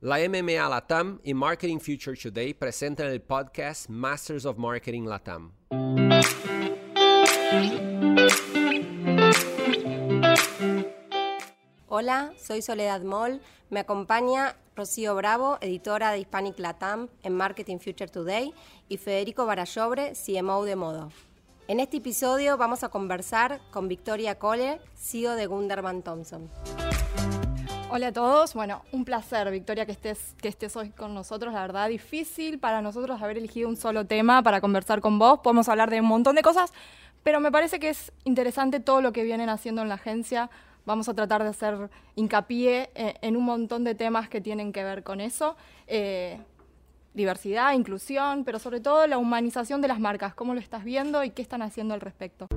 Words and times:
La 0.00 0.18
MMA 0.18 0.68
Latam 0.68 1.18
y 1.24 1.34
Marketing 1.34 1.80
Future 1.80 2.16
Today 2.16 2.54
presentan 2.54 3.08
el 3.08 3.20
podcast 3.20 3.88
Masters 3.88 4.44
of 4.44 4.56
Marketing 4.56 5.06
Latam. 5.06 5.50
Hola, 11.88 12.32
soy 12.36 12.62
Soledad 12.62 13.02
Moll. 13.02 13.40
Me 13.70 13.80
acompaña 13.80 14.54
Rocío 14.76 15.16
Bravo, 15.16 15.58
editora 15.60 16.12
de 16.12 16.20
Hispanic 16.20 16.60
Latam 16.60 17.08
en 17.24 17.34
Marketing 17.34 17.78
Future 17.78 18.06
Today, 18.06 18.54
y 18.88 18.98
Federico 18.98 19.46
Barallobre, 19.46 20.12
CMO 20.12 20.64
de 20.64 20.76
Modo. 20.76 21.10
En 21.66 21.80
este 21.80 21.96
episodio 21.96 22.56
vamos 22.56 22.84
a 22.84 22.88
conversar 22.88 23.60
con 23.72 23.88
Victoria 23.88 24.38
Cole, 24.38 24.80
CEO 24.94 25.34
de 25.34 25.46
Gunderman 25.46 26.02
Thompson. 26.04 26.48
Hola 27.90 28.08
a 28.08 28.12
todos, 28.12 28.52
bueno, 28.52 28.82
un 28.92 29.06
placer, 29.06 29.50
Victoria, 29.50 29.86
que 29.86 29.92
estés, 29.92 30.34
que 30.42 30.48
estés 30.48 30.76
hoy 30.76 30.90
con 30.90 31.14
nosotros. 31.14 31.54
La 31.54 31.62
verdad, 31.62 31.88
difícil 31.88 32.58
para 32.58 32.82
nosotros 32.82 33.22
haber 33.22 33.38
elegido 33.38 33.66
un 33.66 33.76
solo 33.76 34.04
tema 34.04 34.42
para 34.42 34.60
conversar 34.60 35.00
con 35.00 35.18
vos. 35.18 35.40
Podemos 35.42 35.70
hablar 35.70 35.88
de 35.88 36.02
un 36.02 36.06
montón 36.06 36.36
de 36.36 36.42
cosas, 36.42 36.70
pero 37.22 37.40
me 37.40 37.50
parece 37.50 37.80
que 37.80 37.88
es 37.88 38.12
interesante 38.24 38.78
todo 38.78 39.00
lo 39.00 39.12
que 39.12 39.24
vienen 39.24 39.48
haciendo 39.48 39.80
en 39.80 39.88
la 39.88 39.94
agencia. 39.94 40.50
Vamos 40.84 41.08
a 41.08 41.14
tratar 41.14 41.42
de 41.42 41.48
hacer 41.48 41.88
hincapié 42.14 42.90
eh, 42.94 43.14
en 43.22 43.38
un 43.38 43.44
montón 43.46 43.84
de 43.84 43.94
temas 43.94 44.28
que 44.28 44.42
tienen 44.42 44.70
que 44.70 44.84
ver 44.84 45.02
con 45.02 45.22
eso. 45.22 45.56
Eh, 45.86 46.38
diversidad, 47.14 47.72
inclusión, 47.72 48.44
pero 48.44 48.58
sobre 48.58 48.80
todo 48.80 49.06
la 49.06 49.16
humanización 49.16 49.80
de 49.80 49.88
las 49.88 49.98
marcas. 49.98 50.34
¿Cómo 50.34 50.52
lo 50.52 50.60
estás 50.60 50.84
viendo 50.84 51.24
y 51.24 51.30
qué 51.30 51.40
están 51.40 51.62
haciendo 51.62 51.94
al 51.94 52.02
respecto? 52.02 52.48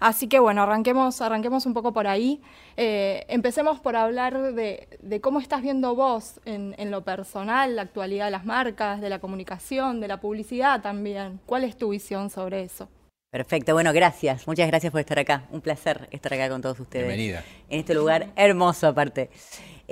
Así 0.00 0.28
que 0.28 0.38
bueno, 0.38 0.62
arranquemos, 0.62 1.20
arranquemos 1.20 1.66
un 1.66 1.74
poco 1.74 1.92
por 1.92 2.06
ahí. 2.06 2.40
Eh, 2.78 3.26
empecemos 3.28 3.78
por 3.80 3.96
hablar 3.96 4.54
de, 4.54 5.20
cómo 5.20 5.40
estás 5.40 5.60
viendo 5.60 5.94
vos 5.94 6.40
en, 6.46 6.90
lo 6.90 7.04
personal, 7.04 7.76
la 7.76 7.82
actualidad 7.82 8.24
de 8.24 8.30
las 8.30 8.46
marcas, 8.46 9.02
de 9.02 9.10
la 9.10 9.18
comunicación, 9.18 10.00
de 10.00 10.08
la 10.08 10.18
publicidad 10.18 10.80
también. 10.80 11.38
¿Cuál 11.44 11.64
es 11.64 11.76
tu 11.76 11.90
visión 11.90 12.30
sobre 12.30 12.62
eso? 12.62 12.88
Perfecto, 13.30 13.74
bueno, 13.74 13.92
gracias. 13.92 14.48
Muchas 14.48 14.66
gracias 14.66 14.90
por 14.90 15.00
estar 15.00 15.18
acá. 15.18 15.44
Un 15.50 15.60
placer 15.60 16.08
estar 16.10 16.32
acá 16.32 16.48
con 16.48 16.62
todos 16.62 16.80
ustedes. 16.80 17.06
Bienvenida. 17.06 17.44
En 17.68 17.80
este 17.80 17.94
lugar 17.94 18.30
hermoso 18.34 18.88
aparte. 18.88 19.30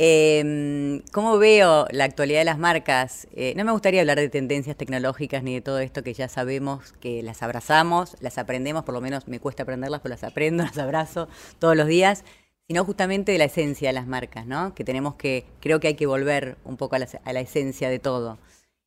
Eh, 0.01 1.03
¿Cómo 1.13 1.39
veo 1.39 1.89
la 1.91 2.05
actualidad 2.05 2.39
de 2.39 2.45
las 2.45 2.61
marcas? 2.61 3.27
Eh, 3.35 3.53
no 3.57 3.65
me 3.65 3.73
gustaría 3.73 4.01
hablar 4.01 4.17
de 4.17 4.29
tendencias 4.29 4.77
tecnológicas 4.77 5.43
ni 5.43 5.55
de 5.55 5.61
todo 5.61 5.81
esto 5.81 6.05
que 6.05 6.15
ya 6.15 6.29
sabemos 6.29 6.93
que 7.01 7.21
las 7.25 7.43
abrazamos, 7.43 8.17
las 8.21 8.39
aprendemos, 8.39 8.85
por 8.85 8.95
lo 8.95 9.01
menos 9.01 9.27
me 9.27 9.41
cuesta 9.41 9.65
aprenderlas, 9.65 10.01
pero 10.01 10.13
las 10.13 10.23
aprendo, 10.23 10.63
las 10.63 10.79
abrazo 10.79 11.27
todos 11.59 11.75
los 11.75 11.89
días, 11.89 12.23
sino 12.69 12.85
justamente 12.85 13.33
de 13.33 13.39
la 13.39 13.47
esencia 13.47 13.89
de 13.89 13.93
las 13.93 14.07
marcas, 14.07 14.47
¿no? 14.47 14.73
Que 14.73 14.85
tenemos 14.85 15.17
que, 15.17 15.47
creo 15.59 15.81
que 15.81 15.89
hay 15.89 15.95
que 15.95 16.07
volver 16.07 16.59
un 16.65 16.77
poco 16.77 16.95
a 16.95 17.01
la, 17.01 17.41
esencia 17.41 17.91
de 17.91 17.99
todo, 17.99 18.39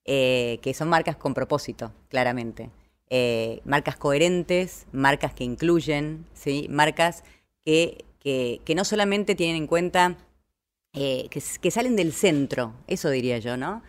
eh, 0.06 0.60
que 0.62 0.74
son 0.74 0.88
marcas 0.88 1.18
con 1.18 1.34
propósito, 1.34 1.92
claramente. 2.08 2.70
Eh, 3.10 3.60
marcas 3.66 3.98
coherentes, 3.98 4.86
marcas 4.94 5.34
que 5.34 5.44
incluyen, 5.44 6.26
¿sí? 6.34 6.68
Marcas 6.70 7.26
que, 7.66 8.06
que 8.24 8.76
no 8.76 8.86
solamente 8.86 9.36
tienen 9.36 9.58
en 9.58 9.68
cuenta 9.68 10.16
eh, 10.94 11.28
que, 11.30 11.72
salen 11.72 11.96
del 11.96 12.12
centro, 12.12 12.74
eso 12.88 13.10
diría 13.10 13.38
yo, 13.40 13.58
¿no? 13.58 13.82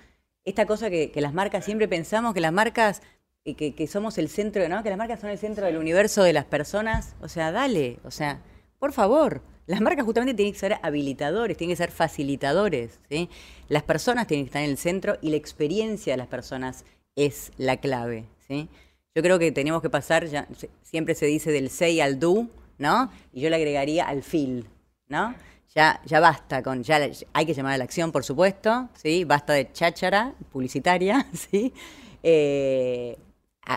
Esta 0.45 0.67
cosa 0.67 0.91
que, 0.91 1.13
las 1.17 1.35
marcas 1.35 1.65
siempre 1.65 1.89
pensamos 1.89 2.35
que 2.35 2.41
las 2.41 2.53
marcas, 2.53 3.03
que, 3.45 3.75
que, 3.75 3.87
somos 3.87 4.19
el 4.19 4.29
centro, 4.29 4.69
¿no? 4.69 4.83
Que 4.83 4.91
las 4.91 4.99
marcas 4.99 5.21
son 5.21 5.31
el 5.31 5.39
centro 5.39 5.67
del 5.67 5.77
universo 5.77 6.23
de 6.23 6.33
las 6.33 6.45
personas. 6.45 7.15
O 7.21 7.29
sea, 7.29 7.51
dale, 7.53 7.99
o 8.05 8.11
sea, 8.11 8.41
por 8.79 8.93
favor. 8.93 9.43
Las 9.67 9.81
marcas 9.81 10.05
justamente 10.05 10.35
tienen 10.35 10.53
que 10.53 10.59
ser 10.59 10.79
habilitadores, 10.83 11.57
tienen 11.57 11.73
que 11.73 11.83
ser 11.83 11.93
facilitadores, 11.93 12.99
¿sí? 13.09 13.29
Las 13.69 13.85
personas 13.85 14.27
tienen 14.27 14.47
que 14.47 14.49
estar 14.49 14.63
en 14.63 14.71
el 14.71 14.77
centro 14.77 15.19
y 15.23 15.31
la 15.31 15.37
experiencia 15.37 16.13
de 16.13 16.17
las 16.17 16.27
personas 16.27 16.85
es 17.15 17.53
la 17.59 17.77
clave, 17.77 18.27
¿sí? 18.49 18.69
Yo 19.15 19.23
creo 19.23 19.39
que 19.39 19.53
tenemos 19.53 19.81
que 19.83 19.91
pasar, 19.91 20.27
ya, 20.27 20.49
siempre 20.83 21.15
se 21.15 21.27
dice 21.27 21.53
del 21.53 21.71
say 21.71 22.01
al 22.01 22.19
do, 22.19 22.49
¿no? 22.79 23.11
Y 23.33 23.41
yo 23.41 23.51
le 23.51 23.57
agregaría 23.57 24.05
al 24.05 24.23
feel, 24.23 24.67
¿no? 25.09 25.35
Ya, 25.75 26.01
ya 26.05 26.21
basta 26.21 26.63
con, 26.63 26.83
ya 26.83 27.01
hay 27.33 27.47
que 27.47 27.55
llamar 27.55 27.75
a 27.75 27.79
la 27.79 27.85
acción, 27.85 28.13
por 28.13 28.25
supuesto, 28.25 28.89
¿sí? 28.95 29.25
Basta 29.25 29.55
de 29.55 29.73
cháchara 29.73 30.35
publicitaria, 30.53 31.27
¿sí? 31.33 31.73
Eh, 32.23 33.19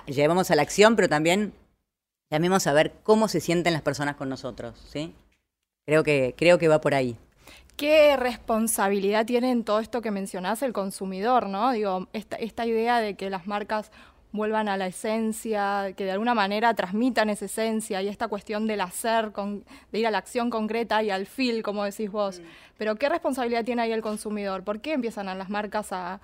llevamos 0.07 0.51
a 0.51 0.55
la 0.55 0.61
acción, 0.61 0.95
pero 0.95 1.07
también 1.07 1.53
llamemos 2.29 2.67
a 2.67 2.73
ver 2.73 2.93
cómo 3.03 3.27
se 3.27 3.39
sienten 3.39 3.73
las 3.73 3.81
personas 3.81 4.15
con 4.15 4.29
nosotros, 4.29 4.77
¿sí? 4.91 5.13
Creo 5.85 6.03
que, 6.03 6.35
creo 6.37 6.57
que 6.57 6.67
va 6.67 6.81
por 6.81 6.93
ahí. 6.93 7.17
¿Qué 7.77 8.15
responsabilidad 8.15 9.25
tiene 9.25 9.51
en 9.51 9.63
todo 9.63 9.79
esto 9.79 10.01
que 10.01 10.09
mencionás 10.11 10.63
el 10.63 10.73
consumidor, 10.73 11.47
no? 11.47 11.71
Digo, 11.71 12.07
esta, 12.13 12.37
esta 12.37 12.65
idea 12.65 12.99
de 12.99 13.15
que 13.15 13.29
las 13.29 13.47
marcas 13.47 13.91
vuelvan 14.35 14.67
a 14.69 14.77
la 14.77 14.87
esencia, 14.87 15.93
que 15.95 16.05
de 16.05 16.11
alguna 16.11 16.33
manera 16.33 16.73
transmitan 16.73 17.29
esa 17.29 17.45
esencia 17.45 18.01
y 18.01 18.07
esta 18.07 18.27
cuestión 18.27 18.67
del 18.67 18.81
hacer, 18.81 19.31
de 19.31 19.99
ir 19.99 20.07
a 20.07 20.11
la 20.11 20.17
acción 20.17 20.49
concreta 20.49 21.01
y 21.03 21.09
al 21.09 21.25
feel, 21.25 21.63
como 21.63 21.83
decís 21.83 22.11
vos. 22.11 22.39
Mm. 22.39 22.43
Pero 22.77 22.95
¿qué 22.95 23.09
responsabilidad 23.09 23.63
tiene 23.63 23.81
ahí 23.83 23.91
el 23.91 24.01
consumidor? 24.01 24.63
¿Por 24.63 24.81
qué 24.81 24.93
empiezan 24.93 25.27
a 25.29 25.35
las 25.35 25.49
marcas 25.49 25.91
a 25.91 26.19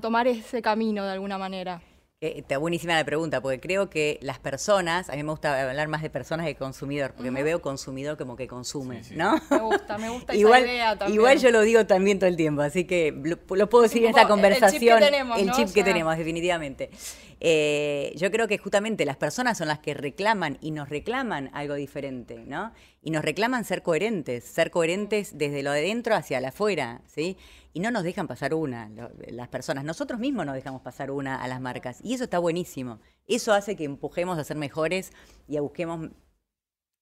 tomar 0.00 0.26
ese 0.26 0.62
camino 0.62 1.04
de 1.04 1.12
alguna 1.12 1.38
manera? 1.38 1.82
Está 2.22 2.58
buenísima 2.58 2.94
la 2.94 3.04
pregunta, 3.04 3.40
porque 3.40 3.60
creo 3.60 3.90
que 3.90 4.18
las 4.22 4.38
personas, 4.38 5.10
a 5.10 5.16
mí 5.16 5.22
me 5.22 5.30
gusta 5.30 5.68
hablar 5.68 5.88
más 5.88 6.02
de 6.02 6.10
personas 6.10 6.46
que 6.46 6.54
consumidor, 6.54 7.14
porque 7.14 7.30
me 7.30 7.42
veo 7.42 7.60
consumidor 7.60 8.16
como 8.16 8.36
que 8.36 8.46
consume, 8.46 9.02
¿no? 9.12 9.40
Me 9.50 9.58
gusta, 9.58 9.98
me 9.98 10.08
gusta 10.08 10.32
esa 10.32 10.60
idea 10.60 10.96
también. 10.96 11.18
Igual 11.18 11.38
yo 11.38 11.50
lo 11.50 11.62
digo 11.62 11.86
también 11.86 12.18
todo 12.18 12.28
el 12.28 12.36
tiempo, 12.36 12.62
así 12.62 12.84
que 12.84 13.12
lo, 13.12 13.68
puedo 13.68 13.82
decir 13.82 14.04
en 14.04 14.10
esta 14.10 14.28
conversación. 14.28 15.02
El 15.02 15.50
chip 15.52 15.70
que 15.72 15.82
tenemos, 15.82 16.16
definitivamente. 16.16 16.90
Eh, 17.44 18.12
yo 18.16 18.30
creo 18.30 18.46
que 18.46 18.56
justamente 18.56 19.04
las 19.04 19.16
personas 19.16 19.58
son 19.58 19.66
las 19.66 19.80
que 19.80 19.94
reclaman 19.94 20.58
y 20.60 20.70
nos 20.70 20.88
reclaman 20.88 21.50
algo 21.52 21.74
diferente, 21.74 22.44
¿no? 22.46 22.72
Y 23.02 23.10
nos 23.10 23.24
reclaman 23.24 23.64
ser 23.64 23.82
coherentes, 23.82 24.44
ser 24.44 24.70
coherentes 24.70 25.36
desde 25.36 25.64
lo 25.64 25.72
de 25.72 25.82
dentro 25.82 26.14
hacia 26.14 26.40
la 26.40 26.50
afuera, 26.50 27.00
¿sí? 27.06 27.36
Y 27.72 27.80
no 27.80 27.90
nos 27.90 28.02
dejan 28.02 28.26
pasar 28.26 28.54
una, 28.54 28.90
las 29.28 29.48
personas. 29.48 29.84
Nosotros 29.84 30.20
mismos 30.20 30.46
nos 30.46 30.54
dejamos 30.54 30.82
pasar 30.82 31.10
una 31.10 31.42
a 31.42 31.48
las 31.48 31.60
marcas 31.60 32.00
y 32.02 32.14
eso 32.14 32.24
está 32.24 32.38
buenísimo. 32.38 33.00
Eso 33.26 33.52
hace 33.52 33.76
que 33.76 33.84
empujemos 33.84 34.38
a 34.38 34.44
ser 34.44 34.56
mejores 34.56 35.12
y 35.48 35.56
a 35.56 35.60
busquemos 35.60 36.10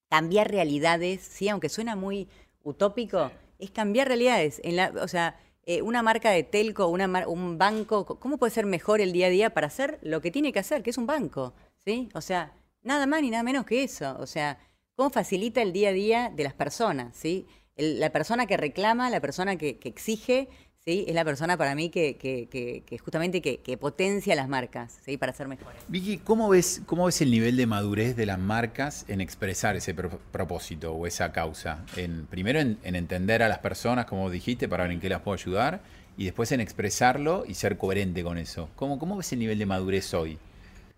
cambiar 0.09 0.51
realidades, 0.51 1.23
¿sí? 1.23 1.49
aunque 1.49 1.69
suena 1.69 1.97
muy 1.97 2.29
utópico, 2.63 3.31
es 3.59 3.71
cambiar 3.71 4.09
realidades. 4.09 4.61
En 4.65 4.77
la, 4.77 4.93
o 5.01 5.09
sea, 5.09 5.39
eh, 5.65 5.83
una 5.83 6.03
marca 6.03 6.31
de 6.31 6.43
telco, 6.43 6.89
una 6.89 7.27
un 7.29 7.59
banco, 7.59 8.05
¿cómo 8.05 8.39
puede 8.39 8.51
ser 8.51 8.67
mejor 8.67 9.01
el 9.01 9.13
día 9.13 9.27
a 9.27 9.31
día 9.31 9.55
para 9.55 9.67
hacer 9.67 9.99
lo 10.03 10.21
que 10.21 10.31
tiene 10.31 10.53
que 10.53 10.59
hacer, 10.59 10.83
que 10.83 10.91
es 10.91 10.99
un 10.99 11.07
banco? 11.07 11.55
¿sí? 11.85 12.09
O 12.15 12.21
sea, 12.21 12.53
nada 12.83 13.07
más 13.07 13.23
ni 13.23 13.31
nada 13.31 13.43
menos 13.43 13.67
que 13.67 13.83
eso. 13.83 14.17
O 14.19 14.27
sea, 14.27 14.59
¿cómo 14.95 15.11
facilita 15.11 15.63
el 15.63 15.73
día 15.73 15.91
a 15.91 15.93
día 15.93 16.33
de 16.35 16.45
las 16.45 16.55
personas? 16.55 17.17
¿sí? 17.17 17.47
La 17.77 18.11
persona 18.11 18.47
que 18.47 18.57
reclama, 18.57 19.11
la 19.11 19.21
persona 19.21 19.57
que, 19.57 19.79
exige, 19.85 20.49
¿sí? 20.85 21.05
es 21.09 21.15
la 21.15 21.25
persona 21.25 21.57
para 21.57 21.75
mí 21.75 21.91
que, 21.91 22.17
que, 22.17 22.99
justamente 22.99 23.41
que, 23.41 23.77
potencia 23.79 24.35
las 24.35 24.49
marcas 24.49 24.99
¿sí? 25.05 25.17
para 25.17 25.33
ser 25.33 25.49
mejores. 25.49 25.81
Vicky, 25.89 26.19
¿cómo 26.19 26.49
ves, 26.49 26.83
¿cómo 26.87 27.07
ves 27.07 27.21
el 27.21 27.31
nivel 27.31 27.57
de 27.57 27.67
madurez 27.67 28.17
de 28.17 28.27
las 28.27 28.39
marcas 28.39 29.05
en 29.09 29.21
expresar 29.21 29.77
ese 29.77 29.95
propósito 29.95 30.93
o 30.93 31.07
esa 31.07 31.33
causa? 31.33 31.85
En, 31.97 32.27
primero 32.27 32.61
en, 32.61 32.79
entender 32.83 33.43
a 33.43 33.49
las 33.49 33.59
personas, 33.59 34.07
como 34.07 34.31
dijiste, 34.31 34.69
para 34.69 34.85
ver 34.85 34.93
en 34.93 35.01
qué 35.01 35.09
las 35.09 35.21
puedo 35.23 35.35
ayudar, 35.35 35.81
y 36.17 36.25
después 36.25 36.53
en 36.53 36.61
expresarlo 36.61 37.45
y 37.47 37.55
ser 37.55 37.79
coherente 37.79 38.23
con 38.23 38.37
eso. 38.37 38.69
¿Cómo, 38.77 38.99
cómo 38.99 39.17
ves 39.17 39.33
el 39.33 39.39
nivel 39.39 39.59
de 39.59 39.65
madurez 39.65 40.13
hoy? 40.13 40.39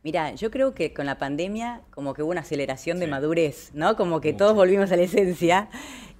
Mira, 0.04 0.34
yo 0.34 0.50
creo 0.50 0.74
que 0.74 0.92
con 0.92 1.06
la 1.06 1.16
pandemia 1.16 1.80
como 1.92 2.12
que 2.12 2.24
hubo 2.24 2.32
una 2.32 2.40
aceleración 2.40 2.98
de 2.98 3.06
madurez, 3.06 3.70
¿no? 3.72 3.94
Como 3.94 4.20
que 4.20 4.32
todos 4.32 4.56
volvimos 4.56 4.90
a 4.90 4.96
la 4.96 5.02
esencia 5.02 5.68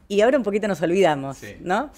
y 0.09 0.21
ahora 0.21 0.37
un 0.37 0.43
poquito 0.43 0.69
nos 0.69 0.83
olvidamos, 0.83 1.39
¿no? 1.61 1.91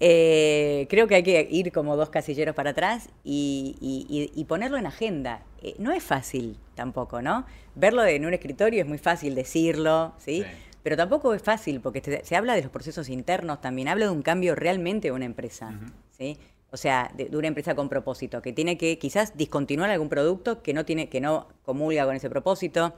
Eh, 0.00 0.86
creo 0.90 1.06
que 1.06 1.16
hay 1.16 1.22
que 1.22 1.46
ir 1.50 1.72
como 1.72 1.96
dos 1.96 2.10
casilleros 2.10 2.54
para 2.54 2.70
atrás 2.70 3.08
y, 3.24 4.44
ponerlo 4.48 4.76
en 4.76 4.86
agenda. 4.86 5.42
Eh, 5.62 5.74
no 5.78 5.92
es 5.92 6.02
fácil 6.02 6.56
tampoco, 6.74 7.22
¿no? 7.22 7.46
Verlo 7.74 8.04
en 8.04 8.26
un 8.26 8.34
escritorio 8.34 8.82
es 8.82 8.88
muy 8.88 8.98
fácil 8.98 9.34
decirlo, 9.34 10.14
¿sí? 10.18 10.44
Pero 10.82 10.96
tampoco 10.96 11.34
es 11.34 11.42
fácil 11.42 11.80
porque 11.80 12.22
se 12.22 12.36
habla 12.36 12.54
de 12.54 12.62
los 12.62 12.70
procesos 12.70 13.08
internos 13.08 13.60
también, 13.60 13.88
habla 13.88 14.06
de 14.06 14.12
un 14.12 14.22
cambio 14.22 14.54
realmente 14.54 15.08
de 15.08 15.12
una 15.12 15.26
empresa, 15.26 15.78
¿sí? 16.10 16.38
O 16.72 16.76
sea, 16.76 17.10
de, 17.16 17.36
una 17.36 17.48
empresa 17.48 17.74
con 17.74 17.88
propósito, 17.88 18.42
que 18.42 18.52
tiene 18.52 18.78
que 18.78 18.98
quizás 18.98 19.36
discontinuar 19.36 19.90
algún 19.90 20.08
producto 20.08 20.62
que 20.62 20.72
no, 20.72 20.84
tiene, 20.84 21.08
que 21.08 21.20
no 21.20 21.48
comulga 21.64 22.06
con 22.06 22.16
ese 22.16 22.30
propósito, 22.30 22.94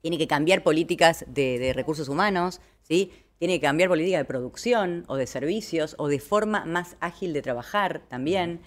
tiene 0.00 0.18
que 0.18 0.26
cambiar 0.26 0.62
políticas 0.62 1.24
de, 1.28 1.58
de 1.58 1.72
recursos 1.72 2.08
humanos, 2.08 2.60
¿sí? 2.82 3.12
Tiene 3.42 3.58
que 3.58 3.66
cambiar 3.66 3.88
política 3.88 4.18
de 4.18 4.24
producción 4.24 5.02
o 5.08 5.16
de 5.16 5.26
servicios 5.26 5.96
o 5.98 6.06
de 6.06 6.20
forma 6.20 6.64
más 6.64 6.96
ágil 7.00 7.32
de 7.32 7.42
trabajar 7.42 8.02
también. 8.06 8.60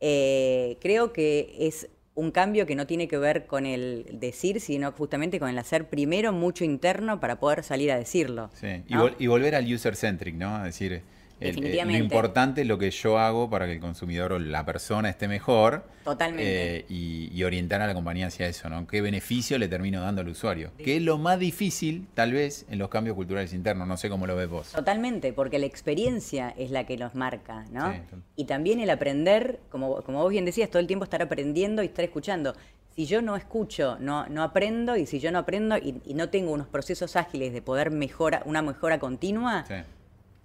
Eh, 0.00 0.76
creo 0.82 1.14
que 1.14 1.56
es 1.58 1.88
un 2.14 2.30
cambio 2.30 2.66
que 2.66 2.74
no 2.74 2.86
tiene 2.86 3.08
que 3.08 3.16
ver 3.16 3.46
con 3.46 3.64
el 3.64 4.04
decir, 4.12 4.60
sino 4.60 4.92
justamente 4.92 5.40
con 5.40 5.48
el 5.48 5.56
hacer 5.56 5.88
primero 5.88 6.34
mucho 6.34 6.62
interno 6.62 7.20
para 7.20 7.40
poder 7.40 7.64
salir 7.64 7.90
a 7.90 7.96
decirlo. 7.96 8.50
Sí, 8.52 8.84
y, 8.86 9.24
y 9.24 9.28
volver 9.28 9.54
al 9.54 9.64
user-centric, 9.64 10.34
¿no? 10.34 10.58
Es 10.58 10.78
decir, 10.78 11.00
el- 11.40 11.48
el- 11.48 11.54
Definitivamente. 11.54 11.98
lo 11.98 12.04
importante 12.04 12.60
es 12.62 12.66
lo 12.66 12.78
que 12.78 12.90
yo 12.90 13.18
hago 13.18 13.48
para 13.50 13.66
que 13.66 13.72
el 13.74 13.80
consumidor 13.80 14.32
o 14.32 14.38
la 14.38 14.64
persona 14.64 15.08
esté 15.08 15.28
mejor. 15.28 15.84
Totalmente. 16.04 16.76
eh, 16.78 16.84
y, 16.88 17.30
y 17.34 17.44
orientar 17.44 17.82
a 17.82 17.86
la 17.86 17.92
compañía 17.92 18.28
hacia 18.28 18.46
eso, 18.46 18.70
¿no? 18.70 18.86
¿Qué 18.86 19.02
beneficio 19.02 19.58
le 19.58 19.68
termino 19.68 20.00
dando 20.00 20.22
al 20.22 20.28
usuario? 20.28 20.70
Que 20.78 20.96
es 20.96 21.02
lo 21.02 21.18
más 21.18 21.38
difícil, 21.38 22.06
tal 22.14 22.32
vez, 22.32 22.64
en 22.70 22.78
los 22.78 22.88
cambios 22.88 23.14
culturales 23.14 23.52
internos. 23.52 23.86
No 23.86 23.96
sé 23.98 24.08
cómo 24.08 24.26
lo 24.26 24.34
ves 24.34 24.48
vos. 24.48 24.72
Totalmente, 24.72 25.34
porque 25.34 25.58
la 25.58 25.66
experiencia 25.66 26.54
es 26.56 26.70
la 26.70 26.84
que 26.84 26.96
nos 26.96 27.14
marca, 27.14 27.66
¿no? 27.72 27.92
Sí, 27.92 27.98
y 28.36 28.44
también 28.46 28.80
el 28.80 28.88
aprender, 28.88 29.60
como, 29.68 30.00
como 30.02 30.22
vos 30.22 30.30
bien 30.30 30.46
decías, 30.46 30.70
todo 30.70 30.80
el 30.80 30.86
tiempo 30.86 31.04
estar 31.04 31.20
aprendiendo 31.20 31.82
y 31.82 31.86
estar 31.86 32.04
escuchando. 32.06 32.54
Si 32.96 33.04
yo 33.06 33.20
no 33.22 33.36
escucho, 33.36 33.96
no, 34.00 34.26
no 34.28 34.42
aprendo, 34.42 34.96
y 34.96 35.04
si 35.06 35.20
yo 35.20 35.30
no 35.30 35.38
aprendo 35.40 35.76
y, 35.76 36.00
y 36.06 36.14
no 36.14 36.30
tengo 36.30 36.52
unos 36.52 36.66
procesos 36.68 37.16
ágiles 37.16 37.52
de 37.52 37.60
poder 37.62 37.90
mejorar, 37.90 38.42
una 38.46 38.62
mejora 38.62 38.98
continua, 38.98 39.64
Sí. 39.68 39.74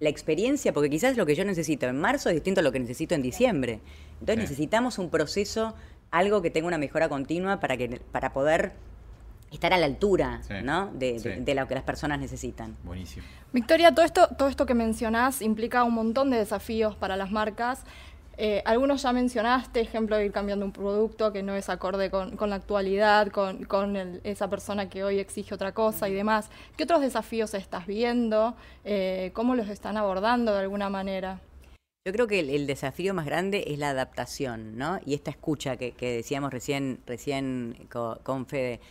La 0.04 0.10
experiencia, 0.10 0.74
porque 0.74 0.90
quizás 0.90 1.18
lo 1.18 1.26
que 1.26 1.34
yo 1.36 1.46
necesito 1.46 1.88
en 1.88 2.00
marzo 2.00 2.30
es 2.30 2.36
distinto 2.36 2.60
a 2.60 2.64
lo 2.64 2.72
que 2.72 2.80
necesito 2.80 3.16
en 3.16 3.22
diciembre. 3.22 3.80
Entonces 4.20 4.36
Sí. 4.36 4.42
necesitamos 4.42 5.00
un 5.00 5.10
proceso, 5.10 5.74
algo 6.12 6.42
que 6.42 6.50
tenga 6.52 6.68
una 6.68 6.78
mejora 6.78 7.10
continua 7.10 7.60
para, 7.60 7.78
que, 7.78 8.02
para 8.12 8.34
poder 8.34 8.74
estar 9.52 9.72
a 9.74 9.78
la 9.78 9.86
altura 9.86 10.42
Sí. 10.48 10.54
¿no? 10.64 10.88
de, 10.94 11.14
de- 11.14 11.20
Sí. 11.20 11.30
de 11.42 11.56
lo 11.56 11.68
que 11.68 11.76
las 11.76 11.84
personas 11.84 12.20
necesitan. 12.20 12.76
Buenísimo. 12.84 13.26
Victoria, 13.54 13.94
todo 13.94 14.04
esto, 14.06 14.28
todo 14.38 14.48
esto 14.50 14.66
que 14.66 14.74
mencionás 14.74 15.42
implica 15.42 15.84
un 15.84 15.94
montón 15.94 16.30
de 16.32 16.38
desafíos 16.38 16.96
para 16.96 17.16
las 17.18 17.32
marcas. 17.32 17.84
Eh, 18.38 18.63
algunos 18.65 19.03
ya 19.03 19.13
mencionaste, 19.13 19.81
ejemplo 19.81 20.15
de 20.15 20.25
ir 20.25 20.31
cambiando 20.31 20.65
un 20.65 20.71
producto 20.71 21.31
que 21.31 21.44
no 21.44 21.56
es 21.56 21.69
acorde 21.69 22.09
con, 22.09 22.50
la 22.50 22.56
actualidad, 22.56 23.27
con, 23.31 24.21
esa 24.24 24.50
persona 24.50 24.89
que 24.89 25.03
hoy 25.03 25.19
exige 25.19 25.53
otra 25.53 25.71
cosa 25.74 26.09
y 26.09 26.13
demás. 26.13 26.50
¿Qué 26.75 26.83
otros 26.83 27.01
desafíos 27.01 27.53
estás 27.53 27.85
viendo? 27.85 28.56
Eh, 28.83 29.31
¿Cómo 29.33 29.56
los 29.56 29.69
están 29.69 29.97
abordando 29.97 30.53
de 30.53 30.62
alguna 30.62 30.89
manera? 30.89 31.39
Yo 32.06 32.12
creo 32.12 32.27
que 32.27 32.39
el, 32.39 32.68
desafío 32.68 33.13
más 33.13 33.25
grande 33.25 33.65
es 33.68 33.77
la 33.77 33.91
adaptación, 33.91 34.77
¿no? 34.77 35.00
Y 35.06 35.13
esta 35.13 35.31
escucha 35.31 35.77
que, 35.77 35.94
decíamos 36.00 36.51
recién, 36.51 37.00
recién 37.06 37.88
co- 37.89 38.19
con, 38.24 38.45
Fede. 38.45 38.81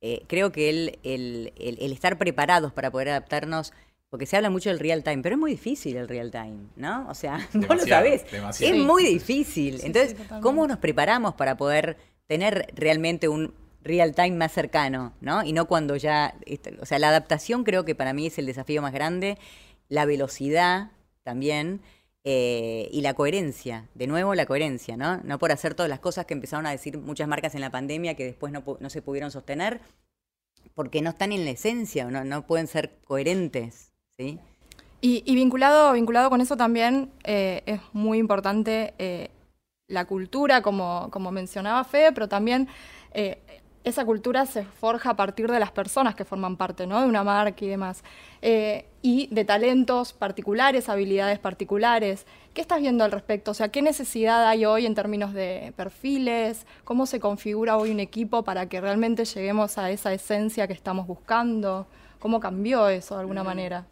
Eh, 0.00 0.24
creo 0.26 0.50
que 0.52 0.70
el 1.02 1.92
estar 1.92 2.18
preparados 2.18 2.72
para 2.72 2.90
poder 2.90 3.10
adaptarnos, 3.10 3.72
porque 4.12 4.26
se 4.26 4.36
habla 4.36 4.50
mucho 4.50 4.68
del 4.68 4.78
real 4.78 5.02
time, 5.02 5.22
pero 5.22 5.36
es 5.36 5.40
muy 5.40 5.52
difícil 5.52 5.96
el 5.96 6.06
real 6.06 6.30
time, 6.30 6.66
¿no? 6.76 7.08
O 7.08 7.14
sea, 7.14 7.38
no 7.54 7.62
lo 7.62 7.68
Demasiado, 7.68 8.04
sabés. 8.04 8.30
demasiado. 8.30 8.74
Es 8.74 8.78
muy 8.78 9.06
difícil. 9.06 9.80
Sí, 9.80 9.86
Entonces, 9.86 10.16
sí. 10.18 10.34
¿cómo 10.42 10.66
nos 10.66 10.76
preparamos 10.76 11.32
para 11.32 11.56
poder 11.56 11.96
tener 12.26 12.70
realmente 12.76 13.28
un 13.28 13.54
real 13.82 14.14
time 14.14 14.32
más 14.32 14.52
cercano, 14.52 15.14
¿no? 15.22 15.42
Y 15.44 15.54
no 15.54 15.66
cuando 15.66 15.96
ya, 15.96 16.34
este, 16.44 16.76
o 16.82 16.84
sea, 16.84 16.98
la 16.98 17.08
adaptación 17.08 17.64
creo 17.64 17.86
que 17.86 17.94
para 17.94 18.12
mí 18.12 18.26
es 18.26 18.36
el 18.36 18.44
desafío 18.44 18.82
más 18.82 18.92
grande, 18.92 19.38
la 19.88 20.04
velocidad 20.04 20.90
también 21.22 21.80
eh, 22.22 22.90
y 22.92 23.00
la 23.00 23.14
coherencia. 23.14 23.88
De 23.94 24.06
nuevo, 24.08 24.34
la 24.34 24.44
coherencia, 24.44 24.98
¿no? 24.98 25.22
No 25.24 25.38
por 25.38 25.52
hacer 25.52 25.72
todas 25.72 25.88
las 25.88 26.00
cosas 26.00 26.26
que 26.26 26.34
empezaron 26.34 26.66
a 26.66 26.70
decir 26.70 26.98
muchas 26.98 27.28
marcas 27.28 27.54
en 27.54 27.62
la 27.62 27.70
pandemia 27.70 28.14
que 28.14 28.26
después 28.26 28.52
no, 28.52 28.62
no 28.78 28.90
se 28.90 29.00
pudieron 29.00 29.30
sostener 29.30 29.80
porque 30.74 31.00
no 31.00 31.10
están 31.10 31.32
en 31.32 31.46
la 31.46 31.52
esencia 31.52 32.06
o 32.06 32.10
no, 32.10 32.24
no 32.24 32.46
pueden 32.46 32.66
ser 32.66 32.98
coherentes, 33.06 33.91
¿sí? 34.18 34.38
Y, 35.00 35.22
y 35.26 35.34
vinculado, 35.34 35.92
vinculado 35.92 36.30
con 36.30 36.40
eso 36.40 36.56
también 36.56 37.10
eh, 37.24 37.62
es 37.66 37.80
muy 37.92 38.18
importante 38.18 38.94
eh, 38.98 39.30
la 39.88 40.04
cultura, 40.04 40.62
como, 40.62 41.08
como 41.10 41.32
mencionaba 41.32 41.84
Fede, 41.84 42.12
pero 42.12 42.28
también 42.28 42.68
eh, 43.12 43.38
esa 43.84 44.04
cultura 44.04 44.46
se 44.46 44.64
forja 44.64 45.10
a 45.10 45.16
partir 45.16 45.50
de 45.50 45.58
las 45.58 45.72
personas 45.72 46.14
que 46.14 46.24
forman 46.24 46.56
parte 46.56 46.86
¿no? 46.86 47.00
de 47.00 47.06
una 47.06 47.24
marca 47.24 47.64
y 47.64 47.68
demás. 47.68 48.04
Eh, 48.40 48.86
y 49.02 49.26
de 49.32 49.44
talentos 49.44 50.12
particulares, 50.12 50.88
habilidades 50.88 51.38
particulares. 51.40 52.26
¿Qué 52.54 52.60
estás 52.60 52.80
viendo 52.80 53.02
al 53.02 53.10
respecto? 53.10 53.50
O 53.50 53.54
sea, 53.54 53.68
¿qué 53.68 53.82
necesidad 53.82 54.46
hay 54.46 54.64
hoy 54.64 54.86
en 54.86 54.94
términos 54.94 55.32
de 55.34 55.72
perfiles? 55.76 56.66
¿Cómo 56.84 57.06
se 57.06 57.18
configura 57.18 57.76
hoy 57.76 57.90
un 57.90 58.00
equipo 58.00 58.44
para 58.44 58.68
que 58.68 58.80
realmente 58.80 59.24
lleguemos 59.24 59.78
a 59.78 59.90
esa 59.90 60.12
esencia 60.12 60.68
que 60.68 60.74
estamos 60.74 61.06
buscando? 61.06 61.86
¿Cómo 62.20 62.38
cambió 62.38 62.88
eso 62.88 63.16
de 63.16 63.22
alguna 63.22 63.42
manera? 63.42 63.86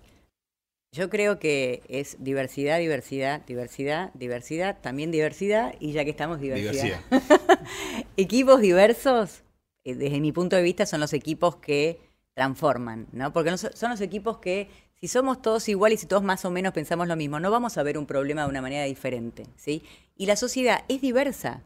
Yo 0.92 1.08
creo 1.08 1.38
que 1.38 1.82
es 1.88 2.16
diversidad, 2.18 2.80
diversidad, 2.80 3.42
diversidad, 3.46 4.12
diversidad, 4.14 4.80
también 4.80 5.12
diversidad, 5.12 5.74
y 5.78 5.92
ya 5.92 6.04
que 6.04 6.10
estamos, 6.10 6.40
diversidad. 6.40 6.72
Diversidad. 6.72 7.62
equipos 8.16 8.60
diversos, 8.60 9.42
eh, 9.84 9.94
desde 9.94 10.20
mi 10.20 10.32
punto 10.32 10.56
de 10.56 10.62
vista, 10.62 10.86
son 10.86 10.98
los 10.98 11.12
equipos 11.12 11.56
que 11.56 12.00
transforman, 12.34 13.06
¿no? 13.12 13.32
Porque 13.32 13.56
son 13.56 13.90
los 13.90 14.00
equipos 14.00 14.38
que, 14.38 14.68
si 14.94 15.06
somos 15.06 15.40
todos 15.40 15.68
iguales 15.68 16.02
y 16.02 16.06
todos 16.06 16.24
más 16.24 16.44
o 16.44 16.50
menos 16.50 16.72
pensamos 16.72 17.06
lo 17.06 17.14
mismo, 17.14 17.38
no 17.38 17.52
vamos 17.52 17.78
a 17.78 17.84
ver 17.84 17.96
un 17.96 18.06
problema 18.06 18.42
de 18.42 18.48
una 18.48 18.62
manera 18.62 18.84
diferente, 18.84 19.46
¿sí? 19.54 19.84
Y 20.16 20.26
la 20.26 20.34
sociedad 20.34 20.82
es 20.88 21.00
diversa. 21.00 21.62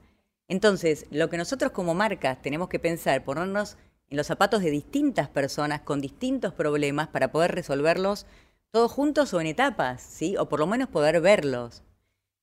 Entonces, 0.49 1.07
lo 1.11 1.31
que 1.31 1.39
nosotros 1.39 1.73
como 1.73 1.95
marcas 1.95 2.43
tenemos 2.43 2.69
que 2.69 2.79
pensar, 2.79 3.25
ponernos 3.25 3.79
en 4.11 4.19
los 4.19 4.27
zapatos 4.27 4.63
de 4.63 4.71
distintas 4.71 5.31
personas 5.31 5.81
con 5.81 6.03
distintos 6.03 6.53
problemas 6.53 7.09
para 7.09 7.33
poder 7.33 7.55
resolverlos 7.55 8.27
todos 8.75 8.91
juntos 8.91 9.33
o 9.33 9.41
en 9.41 9.47
etapas, 9.47 10.03
¿sí? 10.03 10.37
O 10.37 10.49
por 10.49 10.59
lo 10.59 10.67
menos 10.67 10.89
poder 10.89 11.21
verlos. 11.21 11.85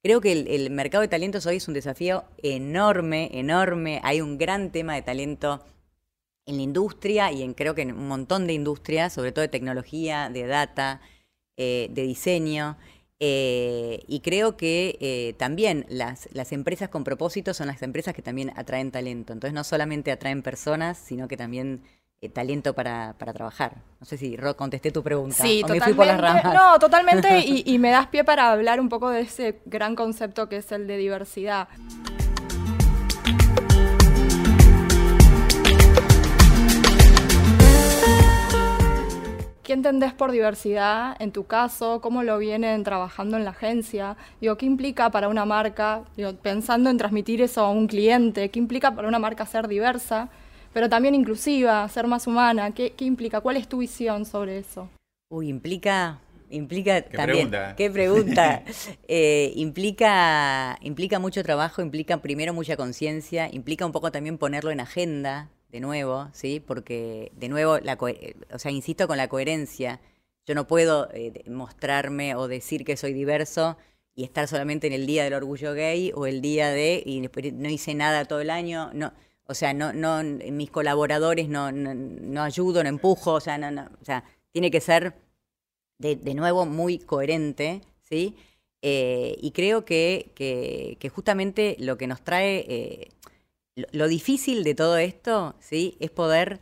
Creo 0.01 0.21
que 0.21 0.31
el, 0.31 0.69
mercado 0.69 1.01
de 1.01 1.09
talentos 1.09 1.45
hoy 1.45 1.57
es 1.57 1.67
un 1.67 1.73
desafío 1.73 2.23
enorme, 2.37 3.29
enorme. 3.33 3.99
Hay 4.01 4.21
un 4.21 4.37
gran 4.37 4.71
tema 4.71 4.95
de 4.95 5.01
talento 5.01 5.61
en 6.45 6.55
la 6.55 6.61
industria 6.61 7.33
y 7.33 7.43
en 7.43 7.53
creo 7.53 7.75
que 7.75 7.81
en 7.81 7.91
un 7.91 8.07
montón 8.07 8.47
de 8.47 8.53
industrias, 8.53 9.11
sobre 9.11 9.33
todo 9.33 9.41
de 9.41 9.49
tecnología, 9.49 10.29
de 10.29 10.47
data, 10.47 11.01
eh, 11.57 11.89
de 11.91 12.03
diseño. 12.03 12.77
Eh, 13.19 13.99
y 14.07 14.21
creo 14.21 14.55
que 14.55 14.97
eh, 15.01 15.35
también 15.37 15.85
las, 15.89 16.29
las 16.31 16.53
empresas 16.53 16.87
con 16.87 17.03
propósito 17.03 17.53
son 17.53 17.67
las 17.67 17.81
empresas 17.81 18.15
que 18.15 18.21
también 18.21 18.53
atraen 18.55 18.91
talento. 18.91 19.33
Entonces 19.33 19.53
no 19.53 19.65
solamente 19.65 20.13
atraen 20.13 20.43
personas, 20.43 20.97
sino 20.97 21.27
que 21.27 21.35
también 21.35 21.81
eh, 22.23 22.29
talento 22.29 22.73
para, 22.75 23.15
para 23.17 23.33
trabajar. 23.33 23.77
No 23.99 24.05
sé 24.05 24.15
si 24.15 24.37
Ro, 24.37 24.55
contesté 24.55 24.91
tu 24.91 25.01
pregunta. 25.01 25.37
Sí, 25.43 25.63
o 25.63 25.67
me 25.67 25.79
totalmente. 25.79 25.83
fui 25.85 25.93
por 25.95 26.05
las 26.05 26.21
ramas. 26.21 26.53
No, 26.53 26.77
totalmente. 26.77 27.39
Y, 27.39 27.63
y 27.65 27.79
me 27.79 27.89
das 27.89 28.07
pie 28.07 28.23
para 28.23 28.51
hablar 28.51 28.79
un 28.79 28.89
poco 28.89 29.09
de 29.09 29.21
ese 29.21 29.59
gran 29.65 29.95
concepto 29.95 30.47
que 30.47 30.57
es 30.57 30.71
el 30.71 30.85
de 30.85 30.97
diversidad. 30.97 31.67
¿Qué 39.63 39.73
entendés 39.73 40.13
por 40.13 40.31
diversidad 40.31 41.15
en 41.19 41.31
tu 41.31 41.45
caso? 41.45 42.01
¿Cómo 42.01 42.23
lo 42.23 42.37
vienen 42.37 42.83
trabajando 42.83 43.37
en 43.37 43.45
la 43.45 43.51
agencia? 43.51 44.17
Digo, 44.41 44.57
¿qué 44.57 44.65
implica 44.65 45.09
para 45.09 45.27
una 45.29 45.45
marca? 45.45 46.01
Digo, 46.17 46.33
pensando 46.33 46.89
en 46.89 46.97
transmitir 46.97 47.41
eso 47.41 47.61
a 47.61 47.71
un 47.71 47.87
cliente, 47.87 48.49
¿qué 48.49 48.59
implica 48.59 48.93
para 48.93 49.07
una 49.07 49.17
marca 49.17 49.45
ser 49.45 49.67
diversa, 49.69 50.29
pero 50.73 50.89
también 50.89 51.15
inclusiva, 51.15 51.87
ser 51.89 52.07
más 52.07 52.27
humana? 52.27 52.71
¿Qué, 52.71 52.91
qué 52.91 53.05
implica? 53.05 53.41
¿Cuál 53.41 53.57
es 53.57 53.67
tu 53.67 53.79
visión 53.79 54.25
sobre 54.25 54.59
eso? 54.59 54.89
Uy, 55.29 55.47
implica, 55.49 56.19
implica 56.49 57.01
Qué 57.01 57.17
también. 57.17 57.49
pregunta. 57.49 57.75
Qué 57.75 57.89
pregunta. 57.89 58.63
Eh, 59.07 59.51
implica, 59.55 60.77
implica 60.81 61.19
mucho 61.19 61.43
trabajo, 61.43 61.81
implica 61.81 62.21
primero 62.21 62.53
mucha 62.53 62.77
conciencia, 62.77 63.49
implica 63.51 63.85
un 63.85 63.91
poco 63.91 64.11
también 64.11 64.37
ponerlo 64.37 64.71
en 64.71 64.79
agenda, 64.79 65.49
de 65.71 65.79
nuevo, 65.79 66.29
sí, 66.33 66.61
porque 66.65 67.31
de 67.35 67.49
nuevo, 67.49 67.79
la, 67.79 67.97
eh, 68.07 68.35
o 68.53 68.59
sea, 68.59 68.71
insisto 68.71 69.07
con 69.07 69.17
la 69.17 69.27
coherencia. 69.27 69.99
Yo 70.45 70.55
no 70.55 70.67
puedo 70.67 71.09
eh, 71.13 71.43
mostrarme 71.49 72.35
o 72.35 72.47
decir 72.47 72.83
que 72.83 72.97
soy 72.97 73.13
diverso 73.13 73.77
y 74.15 74.23
estar 74.23 74.47
solamente 74.47 74.87
en 74.87 74.93
el 74.93 75.05
día 75.07 75.23
del 75.23 75.33
orgullo 75.33 75.73
gay 75.73 76.11
o 76.15 76.25
el 76.25 76.41
día 76.41 76.69
de 76.69 77.01
y 77.05 77.21
después 77.21 77.53
no 77.53 77.69
hice 77.69 77.95
nada 77.95 78.25
todo 78.25 78.41
el 78.41 78.49
año, 78.49 78.91
no. 78.93 79.13
O 79.51 79.53
sea, 79.53 79.73
no, 79.73 79.91
mis 80.23 80.71
colaboradores 80.71 81.49
no, 81.49 81.71
no, 81.71 81.93
no 81.93 82.41
ayudo, 82.43 82.83
no 82.83 82.89
empujo, 82.89 83.33
o 83.33 83.39
sea, 83.41 83.57
no, 83.57 83.69
no, 83.71 83.89
o 84.01 84.05
sea, 84.05 84.23
tiene 84.51 84.71
que 84.71 84.81
ser 84.81 85.13
de, 85.99 86.15
nuevo 86.33 86.65
muy 86.65 86.97
coherente, 86.99 87.81
¿sí? 88.01 88.35
Eh, 88.81 89.37
y 89.41 89.51
creo 89.51 89.85
que, 89.85 90.31
que- 90.35 90.97
que 90.99 91.09
justamente 91.09 91.75
lo 91.79 91.97
que 91.97 92.07
nos 92.07 92.21
trae, 92.23 92.65
eh, 92.67 93.09
lo, 93.75 93.87
lo 93.91 94.07
difícil 94.07 94.63
de 94.63 94.73
todo 94.75 94.97
esto, 94.97 95.55
¿sí? 95.59 95.97
Es 95.99 96.09
poder 96.11 96.61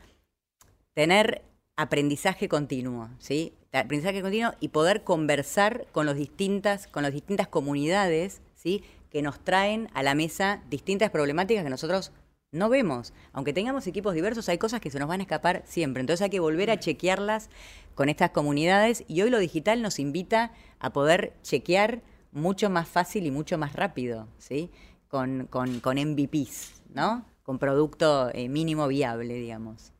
tener 0.94 1.44
aprendizaje 1.78 2.50
continuo, 2.50 3.10
¿sí? 3.20 3.54
Aprendizaje 3.72 4.22
continuo 4.22 4.54
y 4.60 4.70
poder 4.70 5.04
conversar 5.04 5.86
con, 5.92 6.06
los 6.06 6.16
distintas, 6.16 6.88
con 6.88 7.04
las 7.04 7.14
distintas 7.14 7.48
comunidades, 7.48 8.42
¿sí? 8.56 8.84
Que 9.10 9.22
nos 9.22 9.40
traen 9.40 9.90
a 9.94 10.04
la 10.04 10.16
mesa 10.16 10.62
distintas 10.70 11.10
problemáticas 11.12 11.64
que 11.64 11.70
nosotros 11.70 12.12
no 12.52 12.70
vemos. 12.70 13.14
Aunque 13.34 13.54
tengamos 13.54 13.88
equipos 13.88 14.14
diversos, 14.14 14.50
hay 14.50 14.58
cosas 14.58 14.82
que 14.82 14.90
se 14.90 15.00
nos 15.00 15.08
van 15.08 15.20
a 15.20 15.24
escapar 15.24 15.64
siempre. 15.66 16.02
Entonces 16.02 16.24
hay 16.24 16.30
que 16.30 16.40
volver 16.40 16.72
a 16.72 16.80
chequearlas 16.80 17.50
con 17.96 18.10
estas 18.10 18.32
comunidades 18.32 19.04
y 19.08 19.22
hoy 19.22 19.30
lo 19.30 19.40
digital 19.40 19.82
nos 19.82 20.00
invita 20.00 20.52
a 20.80 20.92
poder 20.92 21.34
chequear 21.44 22.02
mucho 22.32 22.70
más 22.70 22.88
fácil 22.88 23.26
y 23.26 23.32
mucho 23.32 23.58
más 23.58 23.74
rápido, 23.74 24.28
¿sí? 24.38 24.70
Con, 25.08 25.48
con, 25.48 25.80
con 25.80 25.98
MVPs, 25.98 26.82
¿no? 26.94 27.26
con 27.50 27.58
producto 27.58 28.30
eh, 28.36 28.48
mínimo 28.48 28.88
viable, 28.88 29.34
digamos. 29.34 29.92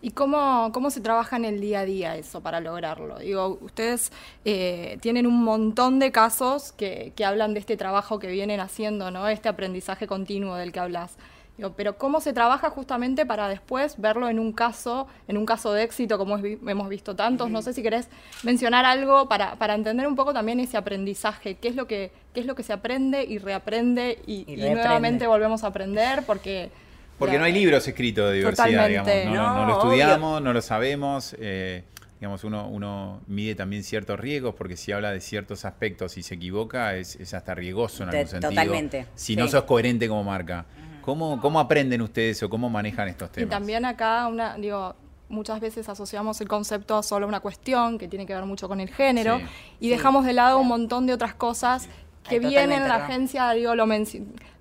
¿Y 0.00 0.12
cómo, 0.12 0.70
cómo 0.72 0.88
se 0.88 1.02
trabaja 1.02 1.36
en 1.36 1.44
el 1.44 1.60
día 1.60 1.80
a 1.80 1.84
día 1.84 2.16
eso 2.16 2.40
para 2.40 2.60
lograrlo? 2.60 3.18
Digo, 3.18 3.58
ustedes 3.60 4.10
eh, 4.46 4.96
tienen 5.02 5.26
un 5.26 5.44
montón 5.44 5.98
de 5.98 6.12
casos 6.12 6.72
que, 6.72 7.12
que, 7.14 7.26
hablan 7.26 7.52
de 7.52 7.60
este 7.60 7.76
trabajo 7.76 8.18
que 8.18 8.28
vienen 8.28 8.60
haciendo, 8.60 9.10
¿no? 9.10 9.28
Este 9.28 9.50
aprendizaje 9.50 10.06
continuo 10.06 10.54
del 10.54 10.72
que 10.72 10.80
hablas. 10.80 11.18
Digo, 11.58 11.74
pero 11.76 11.98
¿cómo 11.98 12.20
se 12.20 12.32
trabaja 12.32 12.70
justamente 12.70 13.26
para 13.26 13.48
después 13.48 14.00
verlo 14.00 14.28
en 14.28 14.38
un 14.38 14.52
caso, 14.52 15.08
en 15.26 15.36
un 15.36 15.44
caso 15.44 15.72
de 15.72 15.82
éxito 15.82 16.16
como 16.16 16.38
es, 16.38 16.58
hemos 16.66 16.88
visto 16.88 17.16
tantos? 17.16 17.50
No 17.50 17.62
sé 17.62 17.72
si 17.72 17.82
querés 17.82 18.08
mencionar 18.44 18.84
algo 18.84 19.28
para, 19.28 19.56
para, 19.56 19.74
entender 19.74 20.06
un 20.06 20.14
poco 20.14 20.32
también 20.32 20.60
ese 20.60 20.76
aprendizaje, 20.76 21.56
qué 21.56 21.66
es 21.66 21.74
lo 21.74 21.88
que, 21.88 22.12
qué 22.32 22.40
es 22.40 22.46
lo 22.46 22.54
que 22.54 22.62
se 22.62 22.72
aprende 22.72 23.24
y 23.24 23.38
reaprende 23.38 24.22
y, 24.24 24.44
y, 24.46 24.54
y 24.54 24.70
nuevamente 24.70 25.26
volvemos 25.26 25.64
a 25.64 25.66
aprender 25.66 26.22
porque 26.24 26.70
porque 27.18 27.38
no 27.38 27.44
hay 27.44 27.52
libros 27.52 27.86
escritos 27.86 28.30
de 28.30 28.36
diversidad, 28.36 28.88
digamos. 28.88 29.12
No, 29.24 29.34
no, 29.34 29.54
no, 29.54 29.66
lo 29.66 29.72
estudiamos, 29.72 30.34
obvio. 30.34 30.40
no 30.40 30.52
lo 30.52 30.62
sabemos. 30.62 31.34
Eh, 31.40 31.82
digamos, 32.20 32.44
uno, 32.44 32.68
uno 32.68 33.20
mide 33.26 33.56
también 33.56 33.82
ciertos 33.82 34.18
riesgos, 34.20 34.54
porque 34.54 34.76
si 34.76 34.92
habla 34.92 35.10
de 35.10 35.20
ciertos 35.20 35.64
aspectos 35.64 36.16
y 36.16 36.22
se 36.22 36.36
equivoca, 36.36 36.94
es, 36.94 37.16
es 37.16 37.34
hasta 37.34 37.54
riesgoso 37.54 38.04
en 38.04 38.10
algún 38.10 38.28
sentido. 38.28 38.50
Totalmente. 38.50 39.06
Si 39.16 39.34
sí. 39.34 39.36
no 39.36 39.48
sos 39.48 39.64
coherente 39.64 40.08
como 40.08 40.22
marca. 40.22 40.66
¿Cómo, 41.08 41.40
¿Cómo 41.40 41.58
aprenden 41.58 42.02
ustedes 42.02 42.42
o 42.42 42.50
cómo 42.50 42.68
manejan 42.68 43.08
estos 43.08 43.32
temas? 43.32 43.46
Y 43.46 43.48
también 43.48 43.86
acá, 43.86 44.26
una, 44.26 44.56
digo, 44.58 44.94
muchas 45.30 45.58
veces 45.58 45.88
asociamos 45.88 46.38
el 46.42 46.48
concepto 46.48 46.98
a 46.98 47.02
solo 47.02 47.26
una 47.26 47.40
cuestión 47.40 47.96
que 47.96 48.08
tiene 48.08 48.26
que 48.26 48.34
ver 48.34 48.44
mucho 48.44 48.68
con 48.68 48.78
el 48.78 48.90
género 48.90 49.38
Sí. 49.38 49.44
y 49.80 49.84
Sí, 49.86 49.90
dejamos 49.90 50.26
de 50.26 50.34
lado 50.34 50.58
un 50.58 50.68
montón 50.68 51.06
de 51.06 51.14
otras 51.14 51.32
cosas 51.32 51.88
que 52.28 52.34
Ay, 52.34 52.40
vienen 52.40 52.82
en 52.82 52.88
la 52.88 52.96
agencia, 52.96 53.50
digo, 53.52 53.74
lo, 53.74 53.86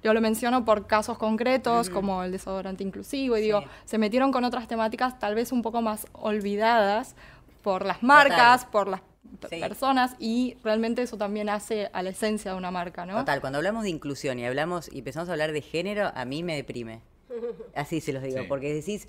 yo 0.02 0.14
lo 0.14 0.22
menciono 0.22 0.64
por 0.64 0.88
casos 0.88 1.18
concretos, 1.18 1.90
como 1.90 2.24
el 2.24 2.32
desodorante 2.32 2.82
inclusivo, 2.82 3.36
y 3.36 3.42
digo, 3.42 3.66
se 3.84 3.98
metieron 3.98 4.32
con 4.32 4.46
otras 4.46 4.70
temáticas 4.70 5.20
tal 5.20 5.36
vez 5.36 5.52
un 5.52 5.62
poco 5.62 5.82
más 5.82 6.08
olvidadas 6.14 7.18
por 7.62 7.86
las 7.86 8.02
marcas, 8.04 8.64
por 8.64 8.88
las 8.88 9.02
Sí. 9.50 9.60
personas, 9.60 10.16
y 10.20 10.58
realmente 10.64 11.02
eso 11.02 11.18
también 11.18 11.50
hace 11.50 11.90
a 11.94 12.02
la 12.04 12.10
esencia 12.10 12.52
de 12.52 12.58
una 12.58 12.72
marca, 12.72 13.06
¿no? 13.06 13.18
Total, 13.20 13.40
cuando 13.42 13.58
hablamos 13.58 13.84
de 13.84 13.90
inclusión 13.90 14.40
y 14.40 14.46
hablamos 14.46 14.90
y 14.92 15.00
empezamos 15.00 15.30
a 15.30 15.34
hablar 15.34 15.52
de 15.52 15.62
género, 15.62 16.12
a 16.14 16.26
mí 16.26 16.44
me 16.44 16.56
deprime. 16.56 17.02
Así 17.76 18.02
se 18.02 18.14
los 18.14 18.24
digo, 18.24 18.40
Sí. 18.42 18.46
porque 18.48 18.74
decís, 18.74 19.08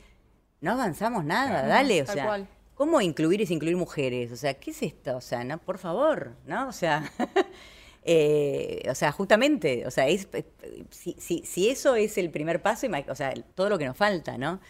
no 0.60 0.72
avanzamos 0.72 1.24
nada, 1.24 1.50
Claro. 1.50 1.68
dale, 1.68 2.02
o 2.02 2.04
Tal 2.04 2.14
sea, 2.14 2.26
cual. 2.26 2.48
¿cómo 2.74 3.00
incluir 3.00 3.40
es 3.42 3.50
incluir 3.50 3.76
mujeres? 3.76 4.30
O 4.32 4.36
sea, 4.36 4.54
¿qué 4.54 4.70
es 4.72 4.82
esto? 4.82 5.16
O 5.16 5.20
sea, 5.20 5.44
no, 5.44 5.58
por 5.58 5.78
favor, 5.78 6.32
¿no? 6.46 6.68
O 6.68 6.72
sea, 6.72 7.10
eh, 8.04 8.82
o 8.90 8.94
sea, 8.94 9.12
justamente, 9.12 9.86
o 9.86 9.90
sea, 9.90 10.08
es, 10.08 10.28
eh, 10.32 10.44
si, 10.90 11.14
si, 11.18 11.42
si 11.44 11.68
eso 11.68 11.94
es 11.96 12.18
el 12.18 12.30
primer 12.30 12.62
paso, 12.62 12.86
o 13.08 13.14
sea, 13.14 13.34
todo 13.54 13.68
lo 13.68 13.78
que 13.78 13.86
nos 13.86 13.96
falta, 13.96 14.38
¿no? 14.38 14.60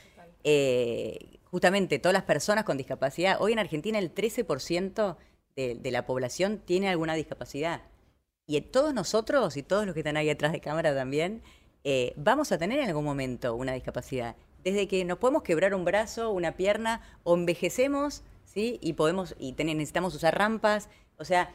Eh, 0.45 1.39
justamente 1.51 1.99
todas 1.99 2.13
las 2.15 2.23
personas 2.25 2.65
con 2.65 2.77
discapacidad, 2.77 3.39
hoy 3.41 3.53
en 3.53 3.59
Argentina 3.59 3.99
el 3.99 4.13
13% 4.15 5.17
de, 5.59 5.75
de 5.75 5.91
la 5.91 6.07
población 6.07 6.63
tiene 6.65 6.89
alguna 6.89 7.15
discapacidad. 7.15 7.83
Y 8.47 8.61
todos 8.61 8.95
nosotros 8.95 9.57
y 9.57 9.63
todos 9.63 9.85
los 9.87 9.93
que 9.93 10.01
están 10.01 10.17
ahí 10.17 10.31
atrás 10.31 10.53
de 10.53 10.61
cámara 10.61 10.95
también, 10.95 11.43
eh, 11.85 12.13
vamos 12.17 12.53
a 12.53 12.59
tener 12.59 12.79
en 12.79 12.87
algún 12.89 13.05
momento 13.05 13.55
una 13.57 13.73
discapacidad. 13.73 14.37
Desde 14.63 14.87
que 14.89 15.05
nos 15.05 15.19
podemos 15.19 15.43
quebrar 15.43 15.75
un 15.75 15.85
brazo, 15.85 16.31
una 16.31 16.53
pierna, 16.57 17.01
o 17.25 17.35
envejecemos, 17.35 18.23
¿sí? 18.45 18.79
Y 18.81 18.93
podemos, 18.95 19.35
y 19.39 19.53
ten- 19.53 19.67
necesitamos 19.67 20.15
usar 20.15 20.39
rampas. 20.39 20.89
O 21.19 21.25
sea, 21.25 21.53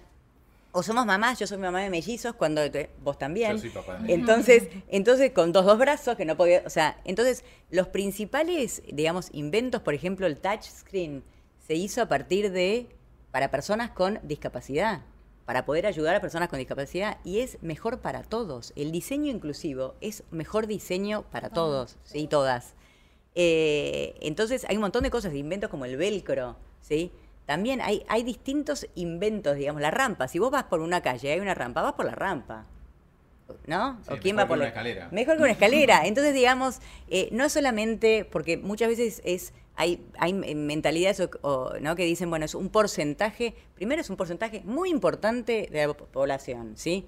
o 0.74 0.84
somos 0.84 1.06
mamás, 1.06 1.40
yo 1.40 1.48
soy 1.48 1.58
mamá 1.58 1.82
de 1.82 1.90
mellizos, 1.90 2.36
cuando 2.36 2.62
vos 3.04 3.18
también. 3.18 3.54
Yo 3.54 3.60
soy 3.60 3.70
papá 3.70 3.98
de. 4.00 4.14
Entonces, 4.14 4.68
entonces 4.90 5.32
con 5.32 5.52
dos, 5.54 5.66
dos 5.66 5.78
brazos 5.78 6.16
que 6.18 6.26
no 6.26 6.36
podía, 6.36 6.64
o 6.66 6.70
sea, 6.70 7.00
entonces 7.06 7.44
los 7.72 7.88
principales, 7.88 8.82
digamos, 8.92 9.30
inventos, 9.32 9.82
por 9.82 9.94
ejemplo, 9.94 10.28
el 10.28 10.38
touchscreen 10.38 11.24
se 11.66 11.76
hizo 11.76 12.02
a 12.02 12.08
partir 12.08 12.52
de 12.52 12.88
para 13.34 13.50
personas 13.50 13.90
con 13.90 14.20
discapacidad, 14.22 15.02
para 15.48 15.66
poder 15.66 15.88
ayudar 15.88 16.16
a 16.16 16.22
personas 16.22 16.50
con 16.50 16.60
discapacidad 16.60 17.18
y 17.24 17.40
es 17.40 17.58
mejor 17.64 18.00
para 18.00 18.22
todos. 18.22 18.74
El 18.76 18.92
diseño 18.92 19.32
inclusivo 19.32 19.96
es 20.02 20.24
mejor 20.30 20.68
diseño 20.68 21.24
para 21.32 21.50
todos, 21.50 21.98
sí, 22.04 22.28
todas. 22.28 22.76
Eh, 23.34 24.14
entonces 24.22 24.68
hay 24.70 24.76
un 24.76 24.84
montón 24.84 25.02
de 25.02 25.10
cosas, 25.10 25.32
de 25.32 25.40
inventos 25.40 25.72
como 25.72 25.86
el 25.86 25.98
velcro, 25.98 26.58
¿sí? 26.82 27.12
También 27.48 27.82
hay, 27.82 28.06
hay 28.08 28.22
distintos 28.22 28.88
inventos, 28.94 29.58
digamos, 29.58 29.82
la 29.82 29.90
rampa. 29.90 30.28
Si 30.28 30.38
vos 30.38 30.52
vas 30.52 30.66
por 30.66 30.82
una 30.82 31.02
calle, 31.02 31.32
hay 31.32 31.40
una 31.40 31.56
rampa, 31.56 31.82
vas 31.82 31.94
por 31.94 32.06
la 32.06 32.14
rampa. 32.14 32.68
¿No? 33.68 34.00
Sí, 34.08 34.14
¿O 34.14 34.18
quién 34.20 34.36
mejor 34.36 34.46
va 34.46 34.48
por 34.48 34.56
que 34.56 34.60
la 34.60 34.64
una 34.64 34.68
escalera. 34.70 35.10
Mejor 35.12 35.36
que 35.38 35.44
una 35.44 35.52
escalera. 35.52 36.06
Entonces, 36.08 36.34
digamos, 36.34 36.80
eh, 37.10 37.30
no 37.32 37.48
solamente, 37.50 38.26
porque 38.30 38.58
muchas 38.58 38.90
veces 38.90 39.22
es 39.26 39.54
hay, 39.76 40.06
hay 40.20 40.34
mentalidades 40.34 41.20
o- 41.22 41.30
o, 41.42 41.74
¿no? 41.82 41.96
que 41.96 42.06
dicen, 42.06 42.30
bueno, 42.30 42.46
es 42.46 42.54
un 42.54 42.70
porcentaje, 42.70 43.56
primero 43.74 44.02
es 44.02 44.10
un 44.10 44.18
porcentaje 44.18 44.62
muy 44.66 44.90
importante 44.92 45.68
de 45.72 45.88
la 45.88 45.94
po- 45.94 46.06
población, 46.06 46.74
¿sí? 46.76 47.06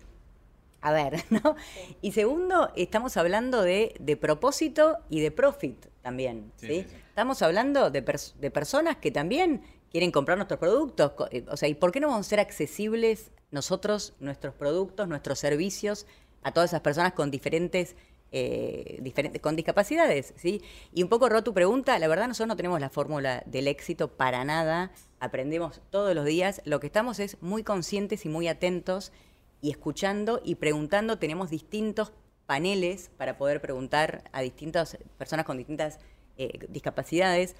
A 0.82 0.92
ver, 0.92 1.24
¿no? 1.30 1.56
Y 2.01 2.12
segundo, 2.13 2.72
estamos 2.75 3.18
hablando 3.18 3.62
de, 3.62 3.94
de 4.00 4.18
propósito 4.18 4.98
y 5.10 5.20
de 5.20 5.30
profit 5.32 5.86
también, 6.01 6.51
Sí, 6.56 6.68
¿sí? 6.68 6.86
Estamos 7.10 7.42
hablando 7.44 7.92
de, 7.92 8.04
pers- 8.04 8.34
de 8.36 8.50
personas 8.51 8.98
que 8.98 9.12
también 9.12 9.62
quieren 9.92 10.12
comprar 10.12 10.38
nuestros 10.38 10.60
productos. 10.60 11.12
eh, 11.32 11.46
O 11.50 11.58
sea, 11.58 11.70
¿y 11.70 11.75
por 11.75 11.92
qué 11.92 12.00
no 12.00 12.08
vamos 12.10 12.25
a 12.25 12.30
ser 12.30 12.39
accesibles 12.39 13.32
nosotros, 13.51 14.15
nuestros 14.20 14.54
productos, 14.56 15.08
nuestros 15.08 15.38
servicios 15.39 16.08
a 16.46 16.52
todas 16.52 16.70
esas 16.70 16.82
personas 16.82 17.14
con 17.14 17.32
diferentes, 17.32 17.96
eh, 18.32 19.00
diferentes 19.02 19.42
con 19.42 19.56
discapacidades? 19.56 20.34
¿sí? 20.38 20.62
Y 20.94 21.02
un 21.02 21.10
poco, 21.10 21.28
Ro, 21.28 21.44
tu 21.44 21.54
pregunta, 21.54 21.98
la 21.98 22.08
verdad 22.08 22.28
nosotros 22.28 22.50
no 22.50 22.56
tenemos 22.56 22.80
la 22.80 22.92
fórmula 22.92 23.42
del 23.48 23.68
éxito 23.68 24.10
para 24.10 24.46
nada, 24.46 24.92
aprendemos 25.20 25.82
todos 25.90 26.14
los 26.14 26.24
días, 26.24 26.62
lo 26.64 26.80
que 26.80 26.88
estamos 26.88 27.20
es 27.20 27.42
muy 27.42 27.64
conscientes 27.64 28.25
y 28.25 28.30
muy 28.30 28.48
atentos 28.48 29.12
y 29.60 29.72
escuchando 29.72 30.40
y 30.46 30.56
preguntando, 30.56 31.18
tenemos 31.18 31.50
distintos 31.50 32.14
paneles 32.46 33.10
para 33.18 33.40
poder 33.40 33.60
preguntar 33.60 34.24
a 34.32 34.42
distintas 34.42 35.00
personas 35.18 35.48
con 35.48 35.58
distintas 35.58 35.98
eh, 36.38 36.60
discapacidades 36.70 37.56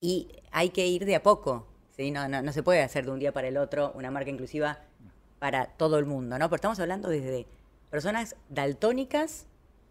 y 0.00 0.28
hay 0.52 0.70
que 0.70 0.86
ir 0.86 1.04
de 1.04 1.16
a 1.16 1.22
poco, 1.24 1.66
¿sí? 1.96 2.12
No, 2.12 2.28
no, 2.28 2.42
no 2.42 2.52
se 2.52 2.62
puede 2.62 2.82
hacer 2.82 3.06
de 3.06 3.10
un 3.10 3.18
día 3.18 3.32
para 3.32 3.48
el 3.48 3.56
otro 3.56 3.90
una 3.96 4.12
marca 4.12 4.30
inclusiva 4.30 4.78
para 5.40 5.66
todo 5.66 5.98
el 5.98 6.06
mundo, 6.06 6.38
¿no? 6.38 6.48
Pero 6.48 6.54
estamos 6.54 6.78
hablando 6.78 7.08
desde 7.08 7.48
personas 7.92 8.36
daltónicas, 8.48 9.44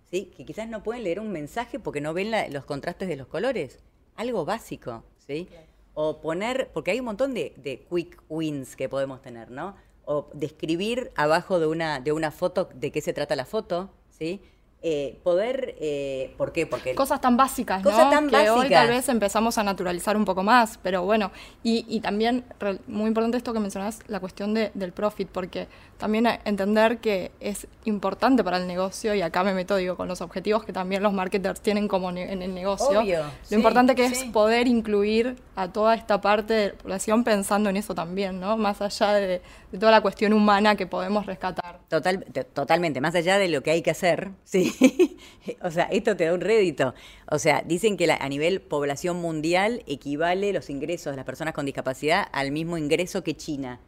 ¿sí? 0.10 0.32
Que 0.36 0.44
quizás 0.44 0.68
no 0.68 0.82
pueden 0.82 1.04
leer 1.04 1.20
un 1.20 1.32
mensaje 1.32 1.78
porque 1.78 2.02
no 2.02 2.16
ven 2.16 2.32
los 2.52 2.66
contrastes 2.66 3.08
de 3.08 3.16
los 3.16 3.28
colores. 3.28 3.78
Algo 4.16 4.44
básico, 4.44 5.04
¿sí? 5.20 5.48
O 5.94 6.20
poner, 6.20 6.72
porque 6.74 6.90
hay 6.90 7.00
un 7.00 7.06
montón 7.06 7.36
de, 7.36 7.54
de 7.58 7.86
quick 7.88 8.20
wins 8.28 8.76
que 8.76 8.90
podemos 8.90 9.22
tener, 9.22 9.52
¿no? 9.52 9.76
O 10.04 10.32
describir 10.34 11.12
abajo 11.16 11.60
de 11.60 11.68
una, 11.68 12.00
de 12.00 12.12
una 12.12 12.32
foto 12.32 12.70
de 12.74 12.92
qué 12.92 13.02
se 13.02 13.14
trata 13.14 13.36
la 13.36 13.46
foto, 13.46 13.92
¿sí? 14.10 14.42
Eh, 14.84 15.20
poder, 15.24 15.76
eh, 15.80 16.34
¿por 16.38 16.52
qué? 16.52 16.66
Porque 16.66 16.96
Cosas 16.96 17.22
tan 17.22 17.38
básicas, 17.38 17.84
Cosas 17.84 18.06
¿no? 18.06 18.10
tan 18.10 18.28
que 18.30 18.36
hoy 18.50 18.56
básicas. 18.62 18.70
tal 18.82 18.88
vez 18.90 19.10
empezamos 19.10 19.60
a 19.60 19.64
naturalizar 19.64 20.18
un 20.18 20.26
poco 20.26 20.42
más, 20.42 20.80
pero 20.82 21.04
bueno, 21.04 21.30
y, 21.62 21.86
y 21.88 22.00
también 22.00 22.44
re- 22.60 22.80
muy 22.88 23.10
importante 23.10 23.38
esto 23.38 23.54
que 23.54 23.60
mencionás, 23.60 24.00
la 24.08 24.20
cuestión 24.20 24.56
de- 24.56 24.72
del 24.74 24.92
profit, 24.92 25.28
porque 25.30 25.68
también 26.00 26.26
entender 26.46 26.98
que 26.98 27.32
es 27.40 27.68
importante 27.86 28.44
para 28.44 28.58
el 28.58 28.66
negocio, 28.66 29.14
y 29.14 29.22
acá 29.22 29.44
me 29.44 29.54
meto, 29.54 29.76
digo, 29.76 29.96
con 29.96 30.08
los 30.08 30.20
objetivos 30.22 30.64
que 30.64 30.74
también 30.74 31.04
los 31.04 31.14
marketers 31.14 31.62
tienen 31.62 31.88
como 31.88 32.12
ne- 32.12 32.32
en 32.34 32.42
el 32.42 32.56
negocio, 32.56 33.02
Obvio, 33.02 33.20
lo 33.20 33.32
sí, 33.44 33.54
importante 33.54 33.94
que 33.94 34.06
es 34.06 34.24
poder 34.26 34.68
incluir 34.68 35.36
a 35.56 35.68
toda 35.72 35.94
esta 35.94 36.22
parte 36.22 36.54
de 36.56 36.68
la 36.70 36.74
población 36.74 37.24
pensando 37.24 37.70
en 37.70 37.78
eso 37.78 37.94
también, 37.94 38.40
¿no? 38.40 38.58
Más 38.58 38.82
allá 38.82 39.14
de, 39.14 39.42
de 39.72 39.78
toda 39.78 39.92
la 39.92 40.02
cuestión 40.02 40.34
humana 40.34 40.76
que 40.76 40.88
podemos 40.88 41.28
rescatar. 41.28 41.80
Total, 41.88 42.26
te- 42.34 42.46
totalmente, 42.46 43.00
más 43.00 43.14
allá 43.14 43.38
de 43.38 43.48
lo 43.50 43.62
que 43.62 43.70
hay 43.72 43.84
que 43.84 43.92
hacer, 43.92 44.32
sí. 44.44 44.71
o 45.62 45.72
sea, 45.72 45.84
esto 45.86 46.16
te 46.16 46.26
da 46.26 46.34
un 46.34 46.42
rédito. 46.42 46.94
O 47.30 47.40
sea, 47.40 47.64
dicen 47.66 47.98
que 47.98 48.08
la- 48.08 48.16
a 48.18 48.30
nivel 48.30 48.62
población 48.62 49.18
mundial 49.18 49.84
equivale 49.88 50.54
los 50.54 50.70
ingresos 50.70 51.12
de 51.14 51.18
las 51.18 51.26
personas 51.26 51.54
con 51.54 51.66
discapacidad 51.66 52.28
al 52.32 52.52
mismo 52.52 52.78
ingreso 52.78 53.24
que 53.24 53.36
China. 53.36 53.80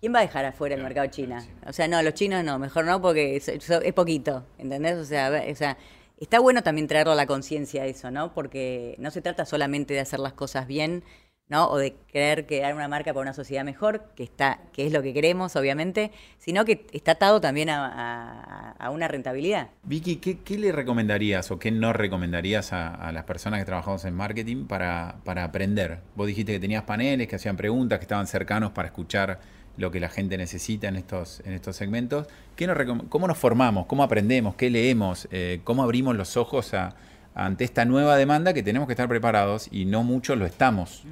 ¿Quién 0.00 0.14
va 0.14 0.20
a 0.20 0.22
dejar 0.22 0.44
afuera 0.46 0.74
el 0.76 0.82
mercado 0.82 1.06
China? 1.08 1.46
O 1.66 1.72
sea, 1.72 1.86
no, 1.88 2.02
los 2.02 2.14
chinos 2.14 2.42
no, 2.44 2.58
mejor 2.58 2.86
no, 2.86 3.02
porque 3.02 3.36
es, 3.36 3.48
es 3.48 3.92
poquito, 3.94 4.46
¿entendés? 4.58 4.96
O 4.96 5.04
sea, 5.04 5.30
o 5.50 5.54
sea, 5.54 5.76
está 6.18 6.40
bueno 6.40 6.62
también 6.62 6.88
traerlo 6.88 7.12
a 7.12 7.16
la 7.16 7.26
conciencia 7.26 7.84
eso, 7.86 8.10
¿no? 8.10 8.32
Porque 8.34 8.96
no 8.98 9.10
se 9.10 9.20
trata 9.22 9.44
solamente 9.44 9.92
de 9.94 10.00
hacer 10.00 10.20
las 10.20 10.32
cosas 10.32 10.66
bien, 10.66 11.04
¿no? 11.50 11.68
O 11.68 11.76
de 11.76 11.94
creer 12.10 12.46
que 12.46 12.64
hay 12.64 12.72
una 12.72 12.88
marca 12.88 13.12
para 13.12 13.20
una 13.22 13.34
sociedad 13.34 13.64
mejor, 13.64 14.04
que 14.16 14.22
está, 14.22 14.60
que 14.72 14.86
es 14.86 14.92
lo 14.92 15.02
que 15.02 15.12
queremos, 15.12 15.54
obviamente, 15.56 16.10
sino 16.38 16.64
que 16.64 16.86
está 16.92 17.12
atado 17.12 17.40
también 17.40 17.68
a, 17.68 17.86
a- 17.86 18.70
a 18.78 18.90
una 18.90 19.08
rentabilidad. 19.08 19.68
Vicky, 19.82 20.16
¿qué, 20.16 20.38
qué 20.38 20.56
le 20.58 20.72
recomendarías 20.72 21.50
o 21.50 21.58
qué 21.58 21.70
no 21.70 21.92
recomendarías 21.92 22.72
a, 22.72 22.94
a 22.94 23.12
las 23.12 23.24
personas 23.24 23.58
que 23.60 23.66
trabajamos 23.66 24.04
en 24.06 24.14
marketing 24.14 24.64
para, 24.66 25.16
para 25.24 25.44
aprender? 25.44 25.98
Vos 26.16 26.26
dijiste 26.28 26.52
que 26.52 26.60
tenías 26.60 26.84
paneles, 26.84 27.28
que 27.28 27.36
hacían 27.36 27.56
preguntas, 27.56 27.98
que 27.98 28.04
estaban 28.04 28.26
cercanos 28.26 28.70
para 28.70 28.88
escuchar 28.88 29.40
lo 29.76 29.90
que 29.90 30.00
la 30.00 30.08
gente 30.08 30.36
necesita 30.38 30.88
en 30.88 30.96
estos, 30.96 31.40
en 31.44 31.52
estos 31.52 31.76
segmentos. 31.76 32.26
¿Qué 32.56 32.66
nos 32.66 32.76
¿Cómo 33.08 33.26
nos 33.28 33.38
formamos? 33.38 33.86
¿Cómo 33.86 34.02
aprendemos? 34.02 34.54
¿Qué 34.54 34.70
leemos? 34.70 35.28
Eh, 35.30 35.60
¿Cómo 35.64 35.82
abrimos 35.82 36.16
los 36.16 36.36
ojos 36.36 36.74
a- 36.74 36.94
ante 37.34 37.64
esta 37.64 37.84
nueva 37.84 38.16
demanda 38.16 38.52
que 38.52 38.62
tenemos 38.62 38.86
que 38.88 38.92
estar 38.94 39.08
preparados 39.08 39.68
y 39.70 39.84
no 39.84 40.02
muchos 40.02 40.36
lo 40.38 40.46
estamos? 40.46 41.04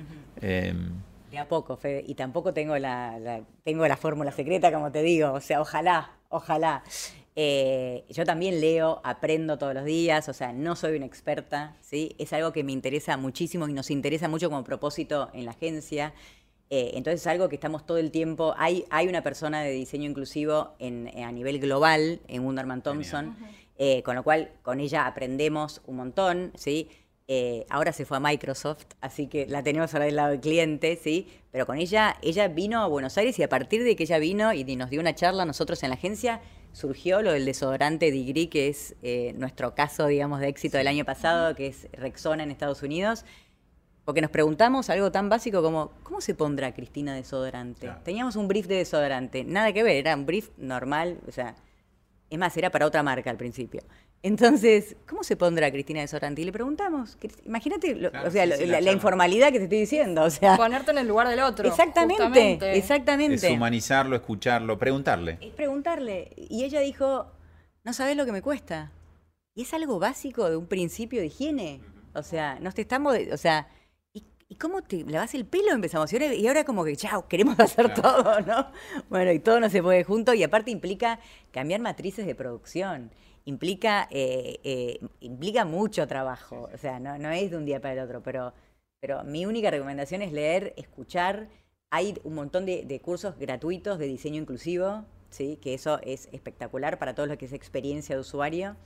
Eh, 0.43 0.75
De 1.31 1.39
a 1.39 1.47
poco, 1.49 1.77
Fede. 1.77 2.05
Y 2.07 2.15
tampoco 2.15 2.53
tengo 2.55 2.77
la, 2.79 3.19
la- 3.19 3.43
tengo 3.65 3.87
la 3.87 3.97
fórmula 3.97 4.31
secreta, 4.33 4.73
como 4.73 4.91
te 4.91 5.03
digo. 5.03 5.33
O 5.33 5.41
sea, 5.41 5.61
ojalá, 5.61 6.13
ojalá. 6.31 6.83
Eh, 7.41 8.05
yo 8.09 8.25
también 8.25 8.61
leo, 8.61 9.01
aprendo 9.05 9.59
todos 9.59 9.73
los 9.75 9.85
días, 9.85 10.29
o 10.29 10.33
sea, 10.33 10.53
no 10.53 10.75
soy 10.75 10.97
una 10.97 11.07
experta, 11.07 11.77
¿sí? 11.81 12.17
Es 12.19 12.33
algo 12.33 12.53
que 12.53 12.65
me 12.65 12.73
interesa 12.73 13.17
muchísimo 13.17 13.69
y 13.69 13.73
nos 13.73 13.91
interesa 13.93 14.27
mucho 14.29 14.51
como 14.51 14.65
propósito 14.65 15.31
en 15.35 15.45
la 15.45 15.53
agencia. 15.53 16.15
Eh, 16.71 16.91
entonces 16.95 17.21
es 17.21 17.27
algo 17.29 17.49
que 17.49 17.55
estamos 17.55 17.87
todo 17.87 17.99
el 17.99 18.11
tiempo. 18.11 18.55
Hay, 18.59 18.85
hay 18.91 19.07
una 19.07 19.23
persona 19.23 19.63
de 19.63 19.71
diseño 19.71 20.09
inclusivo 20.11 20.75
en, 20.81 21.09
a 21.23 21.31
nivel 21.31 21.61
global 21.61 22.21
en 22.27 22.45
Wunderman 22.45 22.83
Thompson, 22.83 23.37
eh, 23.79 24.03
con 24.03 24.17
lo 24.17 24.25
cual 24.25 24.51
con 24.63 24.81
ella 24.81 25.07
aprendemos 25.07 25.81
un 25.87 25.97
montón, 25.97 26.51
¿sí? 26.57 26.89
Eh, 27.31 27.67
ahora 27.69 27.93
se 27.93 28.07
fue 28.07 28.17
a 28.17 28.21
Microsoft, 28.21 28.87
así 29.03 29.27
que 29.27 29.47
la 29.47 29.63
tenemos 29.63 29.93
ahora 29.93 30.07
del 30.07 30.17
lado 30.17 30.31
del 30.31 30.41
cliente, 30.41 30.97
¿sí? 30.97 31.29
Pero 31.53 31.67
con 31.67 31.77
ella, 31.77 32.17
ella 32.23 32.49
vino 32.49 32.81
a 32.81 32.87
Buenos 32.87 33.19
Aires 33.19 33.39
y 33.39 33.43
a 33.43 33.51
partir 33.51 33.85
de 33.85 33.97
que 33.97 34.05
ella 34.05 34.19
vino 34.19 34.55
y 34.55 34.65
nos 34.77 34.89
dio 34.89 34.99
una 34.99 35.15
charla 35.15 35.43
a 35.43 35.47
nosotros 35.47 35.83
en 35.83 35.91
la 35.91 35.97
agencia, 35.97 36.41
surgió 36.73 37.21
lo 37.21 37.33
del 37.33 37.45
desodorante 37.45 38.11
Degree, 38.11 38.49
que 38.49 38.69
es 38.69 38.97
eh, 39.03 39.35
nuestro 39.37 39.75
caso, 39.75 40.07
digamos, 40.07 40.41
de 40.41 40.49
éxito 40.49 40.79
del 40.79 40.89
año 40.89 41.05
pasado, 41.05 41.55
que 41.55 41.67
es 41.67 41.89
Rexona 41.93 42.45
en 42.45 42.51
Estados 42.51 42.83
Unidos. 42.83 43.27
Porque 44.07 44.23
nos 44.23 44.31
preguntamos 44.31 44.89
algo 44.89 45.13
tan 45.13 45.29
básico 45.29 45.63
como, 45.63 45.93
¿cómo 46.05 46.23
se 46.23 46.35
pondrá 46.35 46.73
Cristina 46.73 47.15
desodorante? 47.15 47.89
Claro. 47.89 48.01
Teníamos 48.05 48.37
un 48.37 48.49
brief 48.49 48.67
de 48.67 48.77
desodorante, 48.77 49.45
nada 49.45 49.75
que 49.75 49.83
ver, 49.83 49.97
era 49.97 50.15
un 50.15 50.25
brief 50.25 50.49
normal, 50.57 51.19
o 51.29 51.33
sea, 51.33 51.57
es 52.31 52.39
más, 52.39 52.57
era 52.57 52.71
para 52.71 52.87
otra 52.87 53.03
marca 53.03 53.29
al 53.29 53.37
principio. 53.37 53.83
Entonces, 54.23 54.97
¿cómo 55.09 55.23
se 55.23 55.37
pondrá 55.37 55.71
Cristina 55.71 56.01
desodorante? 56.01 56.43
Y 56.43 56.45
le 56.45 56.53
preguntamos, 56.53 57.17
imagínate, 57.45 57.97
Claro, 57.97 58.29
o 58.29 58.31
sea, 58.31 58.45
sí, 58.45 58.51
lo- 58.51 58.57
sí, 58.57 58.63
la 58.63 58.67
la, 58.67 58.73
la 58.73 58.79
charla. 58.79 58.93
informalidad 58.93 59.53
que 59.53 59.59
te 59.59 59.65
estoy 59.65 59.79
diciendo, 59.81 60.23
o 60.25 60.31
sea, 60.31 60.57
Ponerte 60.57 60.91
en 60.91 60.99
el 60.99 61.07
lugar 61.09 61.29
del 61.29 61.41
otro. 61.41 61.69
exactamente, 61.69 62.23
justamente. 62.25 62.73
es 62.73 62.79
exactamente. 62.79 63.53
humanizarlo, 63.53 64.17
escucharlo, 64.17 64.77
preguntarle. 64.79 65.39
Es 65.41 65.53
preguntarle. 65.53 66.33
Y 66.37 66.65
ella 66.65 66.81
dijo, 66.81 67.27
no 67.85 67.93
sabes 67.93 68.17
lo 68.17 68.27
que 68.27 68.33
me 68.33 68.43
cuesta. 68.43 68.91
Y 69.55 69.63
es 69.63 69.73
algo 69.73 69.99
básico 70.01 70.51
de 70.51 70.57
un 70.57 70.67
principio 70.67 71.21
de 71.21 71.27
higiene. 71.27 71.81
O 72.15 72.23
sea, 72.25 72.59
nos 72.61 72.75
te 72.75 72.83
estamos, 72.83 73.13
de- 73.15 73.33
o 73.33 73.37
sea, 73.37 73.69
¿y, 74.49 74.57
cómo 74.57 74.83
te 74.83 75.05
lavas 75.05 75.35
el 75.35 75.45
pelo? 75.47 75.73
Empezamos. 75.73 76.13
Y 76.13 76.17
ahora, 76.17 76.35
y 76.35 76.47
ahora 76.47 76.65
como 76.65 76.85
que, 76.85 76.97
chao, 76.97 77.29
queremos 77.29 77.59
hacer 77.61 77.93
todo, 77.95 78.41
¿no? 78.41 78.71
Bueno, 79.09 79.33
y 79.33 79.39
todo 79.39 79.61
no 79.61 79.71
se 79.71 79.83
puede 79.83 80.05
junto. 80.05 80.35
Y 80.35 80.43
aparte 80.43 80.71
implica 80.71 81.21
cambiar 81.51 81.81
matrices 81.81 82.27
de 82.27 82.35
producción. 82.35 83.11
Implica, 83.45 84.09
eh, 84.11 84.61
eh, 84.65 85.01
implica 85.21 85.65
mucho 85.65 86.07
trabajo. 86.07 86.69
O 86.73 86.79
sea, 86.79 87.01
no, 87.01 87.19
no 87.19 87.31
es 87.31 87.51
de 87.51 87.57
un 87.57 87.65
día 87.65 87.81
para 87.81 87.95
el 87.95 88.01
otro. 88.01 88.23
Pero, 88.23 88.53
pero 89.01 89.25
mi 89.25 89.47
única 89.47 89.71
recomendación 89.71 90.23
es 90.23 90.33
leer, 90.33 90.75
escuchar. 90.77 91.49
Hay 91.91 92.19
un 92.25 92.35
montón 92.35 92.67
de, 92.67 92.85
de 92.85 93.01
cursos 93.01 93.39
gratuitos 93.39 93.99
de 93.99 94.07
diseño 94.07 94.41
inclusivo, 94.41 95.07
¿sí? 95.31 95.59
que 95.61 95.75
eso 95.75 96.01
es 96.03 96.29
espectacular 96.33 96.99
para 96.99 97.15
todo 97.15 97.27
lo 97.27 97.39
que 97.39 97.47
es 97.47 97.53
experiencia 97.53 98.15
de 98.15 98.21
usuario, 98.21 98.77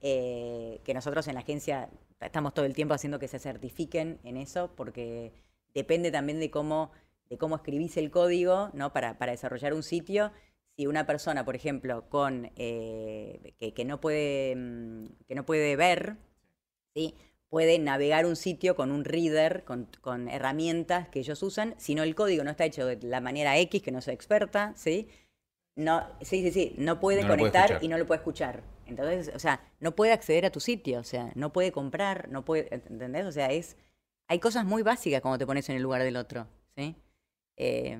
eh, 0.00 0.80
que 0.84 0.94
nosotros 0.94 1.26
en 1.28 1.34
la 1.34 1.40
agencia 1.40 1.88
estamos 2.24 2.54
todo 2.54 2.64
el 2.64 2.74
tiempo 2.74 2.94
haciendo 2.94 3.18
que 3.18 3.28
se 3.28 3.38
certifiquen 3.38 4.18
en 4.24 4.36
eso, 4.36 4.72
porque 4.74 5.32
depende 5.74 6.10
también 6.10 6.40
de 6.40 6.50
cómo, 6.50 6.90
de 7.28 7.38
cómo 7.38 7.56
escribís 7.56 7.96
el 7.96 8.10
código 8.10 8.70
¿no? 8.72 8.92
para, 8.92 9.18
para 9.18 9.32
desarrollar 9.32 9.74
un 9.74 9.82
sitio. 9.82 10.32
Si 10.76 10.86
una 10.86 11.06
persona, 11.06 11.44
por 11.44 11.54
ejemplo, 11.54 12.08
con 12.08 12.50
eh, 12.56 13.54
que, 13.74 13.84
no 13.84 14.00
puede, 14.00 14.56
mm, 14.56 15.06
que 15.28 15.34
no 15.34 15.46
puede 15.46 15.76
ver, 15.76 16.16
¿sí? 16.94 17.14
puede 17.48 17.78
navegar 17.78 18.26
un 18.26 18.34
sitio 18.34 18.74
con 18.74 18.90
un 18.90 19.04
reader, 19.04 19.62
con, 19.64 19.88
con 20.00 20.28
herramientas 20.28 21.08
que 21.08 21.20
ellos 21.20 21.40
usan, 21.42 21.74
si 21.78 21.94
no 21.94 22.02
el 22.02 22.16
código 22.16 22.42
no 22.42 22.50
está 22.50 22.64
hecho 22.64 22.86
de 22.86 22.98
la 23.06 23.20
manera 23.20 23.56
X, 23.58 23.80
que 23.80 23.92
no 23.92 24.00
soy 24.00 24.14
experta, 24.14 24.72
¿sí? 24.74 25.08
No, 25.76 26.06
sí, 26.20 26.42
sí, 26.42 26.52
sí, 26.52 26.74
no 26.78 27.00
puede 27.00 27.22
No 27.22 27.28
lo 27.28 27.36
puede 27.36 27.50
conectar 27.52 27.82
y 27.82 27.88
no 27.88 27.98
lo 27.98 28.06
puede 28.06 28.18
escuchar. 28.18 28.62
Entonces, 28.86 29.32
o 29.34 29.38
sea, 29.38 29.60
no 29.80 29.94
puede 29.94 30.12
acceder 30.12 30.46
a 30.46 30.50
tu 30.50 30.60
sitio, 30.60 31.00
o 31.00 31.04
sea, 31.04 31.32
no 31.34 31.52
puede 31.52 31.72
comprar, 31.72 32.28
no 32.28 32.44
puede, 32.44 32.68
¿entendés? 32.70 33.26
O 33.26 33.32
sea, 33.32 33.50
es, 33.50 33.76
hay 34.28 34.38
cosas 34.38 34.64
muy 34.64 34.82
básicas 34.82 35.20
cuando 35.20 35.38
te 35.38 35.46
pones 35.46 35.68
en 35.70 35.76
el 35.76 35.82
lugar 35.82 36.02
del 36.02 36.16
otro, 36.16 36.46
¿sí? 36.76 36.94
Eh, 37.56 37.98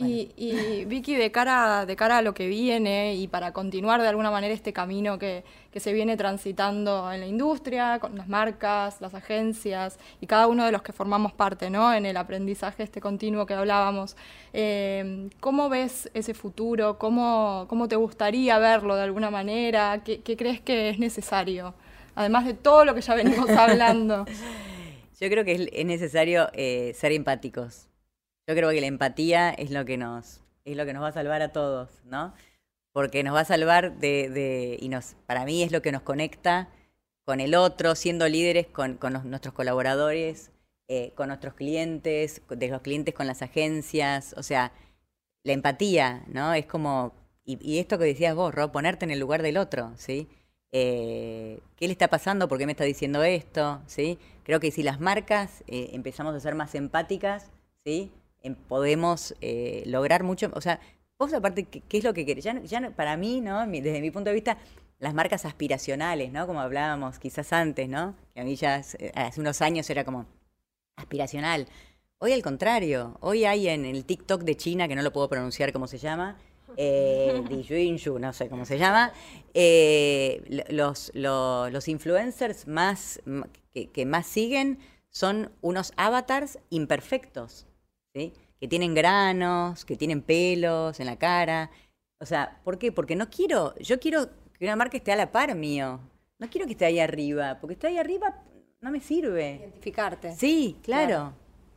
Y, 0.00 0.30
y, 0.36 0.84
Vicky, 0.84 1.16
de 1.16 1.32
cara, 1.32 1.84
de 1.84 1.96
cara 1.96 2.18
a 2.18 2.22
lo 2.22 2.32
que 2.32 2.46
viene 2.46 3.16
y 3.16 3.26
para 3.26 3.52
continuar 3.52 4.00
de 4.00 4.06
alguna 4.06 4.30
manera 4.30 4.54
este 4.54 4.72
camino 4.72 5.18
que, 5.18 5.42
que 5.72 5.80
se 5.80 5.92
viene 5.92 6.16
transitando 6.16 7.10
en 7.10 7.18
la 7.18 7.26
industria, 7.26 7.98
con 7.98 8.16
las 8.16 8.28
marcas, 8.28 9.00
las 9.00 9.14
agencias 9.14 9.98
y 10.20 10.28
cada 10.28 10.46
uno 10.46 10.64
de 10.64 10.70
los 10.70 10.82
que 10.82 10.92
formamos 10.92 11.32
parte 11.32 11.68
¿no? 11.68 11.92
en 11.92 12.06
el 12.06 12.16
aprendizaje 12.16 12.84
este 12.84 13.00
continuo 13.00 13.44
que 13.44 13.54
hablábamos, 13.54 14.16
eh, 14.52 15.30
¿cómo 15.40 15.68
ves 15.68 16.08
ese 16.14 16.32
futuro? 16.32 16.96
¿Cómo, 16.96 17.66
¿Cómo 17.68 17.88
te 17.88 17.96
gustaría 17.96 18.56
verlo 18.60 18.94
de 18.94 19.02
alguna 19.02 19.32
manera? 19.32 20.04
¿Qué, 20.04 20.20
qué 20.20 20.36
crees 20.36 20.60
que 20.60 20.90
es 20.90 21.00
necesario? 21.00 21.74
Además 22.14 22.46
de 22.46 22.54
todo 22.54 22.84
lo 22.84 22.94
que 22.94 23.00
ya 23.00 23.16
venimos 23.16 23.50
hablando. 23.50 24.26
Yo 25.20 25.28
creo 25.28 25.44
que 25.44 25.56
es, 25.56 25.68
es 25.72 25.86
necesario 25.86 26.50
eh, 26.52 26.92
ser 26.94 27.10
empáticos. 27.10 27.87
Yo 28.48 28.54
creo 28.54 28.70
que 28.70 28.80
la 28.80 28.86
empatía 28.86 29.50
es 29.50 29.70
lo 29.70 29.84
que 29.84 29.98
nos, 29.98 30.40
es 30.64 30.76
lo 30.76 30.86
que 30.86 30.94
nos 30.94 31.02
va 31.02 31.08
a 31.08 31.12
salvar 31.12 31.42
a 31.42 31.52
todos, 31.52 31.90
¿no? 32.04 32.32
Porque 32.92 33.22
nos 33.22 33.34
va 33.34 33.40
a 33.40 33.44
salvar 33.44 33.98
de, 33.98 34.30
de- 34.30 34.78
y 34.80 34.88
nos, 34.88 35.16
para 35.26 35.44
mí 35.44 35.62
es 35.62 35.70
lo 35.70 35.82
que 35.82 35.92
nos 35.92 36.02
conecta 36.02 36.70
con 37.24 37.40
el 37.40 37.54
otro, 37.54 37.94
siendo 37.94 38.26
líderes 38.28 38.66
con, 38.66 38.96
con 38.96 39.12
nuestros 39.30 39.52
colaboradores, 39.54 40.50
eh, 40.88 41.12
con 41.14 41.28
nuestros 41.28 41.54
clientes, 41.54 42.40
de 42.48 42.68
los 42.68 42.80
clientes 42.80 43.14
con 43.14 43.26
las 43.26 43.42
agencias, 43.42 44.34
o 44.38 44.42
sea, 44.42 44.72
la 45.44 45.52
empatía, 45.52 46.24
¿no? 46.28 46.54
Es 46.54 46.66
como, 46.66 47.12
y, 47.44 47.58
y 47.62 47.78
esto 47.80 47.98
que 47.98 48.06
decías 48.06 48.34
vos, 48.34 48.54
Rob, 48.54 48.72
ponerte 48.72 49.04
en 49.04 49.10
el 49.10 49.20
lugar 49.20 49.42
del 49.42 49.58
otro, 49.58 49.92
¿sí? 49.96 50.28
Eh, 50.72 51.60
¿Qué 51.76 51.86
le 51.86 51.92
está 51.92 52.08
pasando? 52.08 52.48
¿Por 52.48 52.58
qué 52.58 52.66
me 52.66 52.72
está 52.72 52.84
diciendo 52.84 53.22
esto? 53.24 53.82
¿Sí? 53.86 54.18
Creo 54.44 54.60
que 54.60 54.70
si 54.70 54.82
las 54.82 55.00
marcas 55.00 55.62
eh, 55.66 55.90
empezamos 55.92 56.34
a 56.34 56.40
ser 56.40 56.54
más 56.54 56.74
empáticas, 56.74 57.50
¿sí? 57.84 58.10
Em- 58.42 58.54
podemos 58.54 59.34
eh, 59.40 59.82
lograr 59.86 60.22
mucho, 60.22 60.50
o 60.54 60.60
sea, 60.60 60.80
vos 61.18 61.32
aparte, 61.34 61.64
¿qué, 61.64 61.80
qué 61.80 61.98
es 61.98 62.04
lo 62.04 62.14
que 62.14 62.24
querés? 62.24 62.44
Ya, 62.44 62.60
ya 62.62 62.90
para 62.90 63.16
mí, 63.16 63.40
¿no? 63.40 63.66
Desde 63.66 64.00
mi 64.00 64.10
punto 64.10 64.30
de 64.30 64.34
vista, 64.34 64.58
las 65.00 65.14
marcas 65.14 65.44
aspiracionales, 65.44 66.32
¿no? 66.32 66.46
Como 66.46 66.60
hablábamos 66.60 67.18
quizás 67.18 67.52
antes, 67.52 67.88
¿no? 67.88 68.14
Que 68.34 68.40
a 68.40 68.44
mí 68.44 68.56
ya 68.56 68.76
hace 68.76 69.40
unos 69.40 69.60
años 69.62 69.88
era 69.90 70.04
como 70.04 70.26
aspiracional. 70.96 71.66
Hoy 72.18 72.32
al 72.32 72.42
contrario, 72.42 73.16
hoy 73.20 73.44
hay 73.44 73.68
en 73.68 73.84
el 73.84 74.04
TikTok 74.04 74.42
de 74.42 74.56
China, 74.56 74.88
que 74.88 74.96
no 74.96 75.02
lo 75.02 75.12
puedo 75.12 75.28
pronunciar 75.28 75.72
cómo 75.72 75.86
se 75.86 75.98
llama, 75.98 76.36
eh, 76.76 77.32
no 78.20 78.32
sé 78.32 78.48
cómo 78.48 78.64
se 78.64 78.76
llama, 78.78 79.12
eh, 79.54 80.64
los, 80.70 81.12
lo- 81.14 81.70
los 81.70 81.86
influencers 81.88 82.66
más, 82.66 83.20
que 83.72 84.04
más 84.06 84.26
siguen 84.26 84.78
son 85.10 85.52
unos 85.60 85.92
avatars 85.96 86.58
imperfectos, 86.70 87.67
¿sí? 88.18 88.32
que 88.60 88.66
tienen 88.66 88.92
granos, 88.94 89.84
que 89.84 89.96
tienen 89.96 90.20
pelos 90.20 90.98
en 90.98 91.06
la 91.06 91.16
cara. 91.16 91.70
O 92.18 92.26
sea, 92.26 92.58
¿por 92.64 92.76
qué? 92.78 92.90
Porque 92.90 93.14
no 93.14 93.30
quiero, 93.30 93.74
yo 93.78 94.00
quiero 94.00 94.30
que 94.58 94.64
una 94.64 94.74
marca 94.74 94.96
esté 94.96 95.12
a 95.12 95.16
la 95.16 95.30
par 95.30 95.54
mío. 95.54 96.00
No 96.40 96.50
quiero 96.50 96.66
que 96.66 96.72
esté 96.72 96.84
ahí 96.84 96.98
arriba, 96.98 97.58
porque 97.60 97.74
está 97.74 97.86
ahí 97.88 97.98
arriba 97.98 98.42
no 98.80 98.90
me 98.92 99.00
sirve. 99.00 99.56
Identificarte. 99.60 100.34
Sí, 100.36 100.76
claro. 100.82 101.32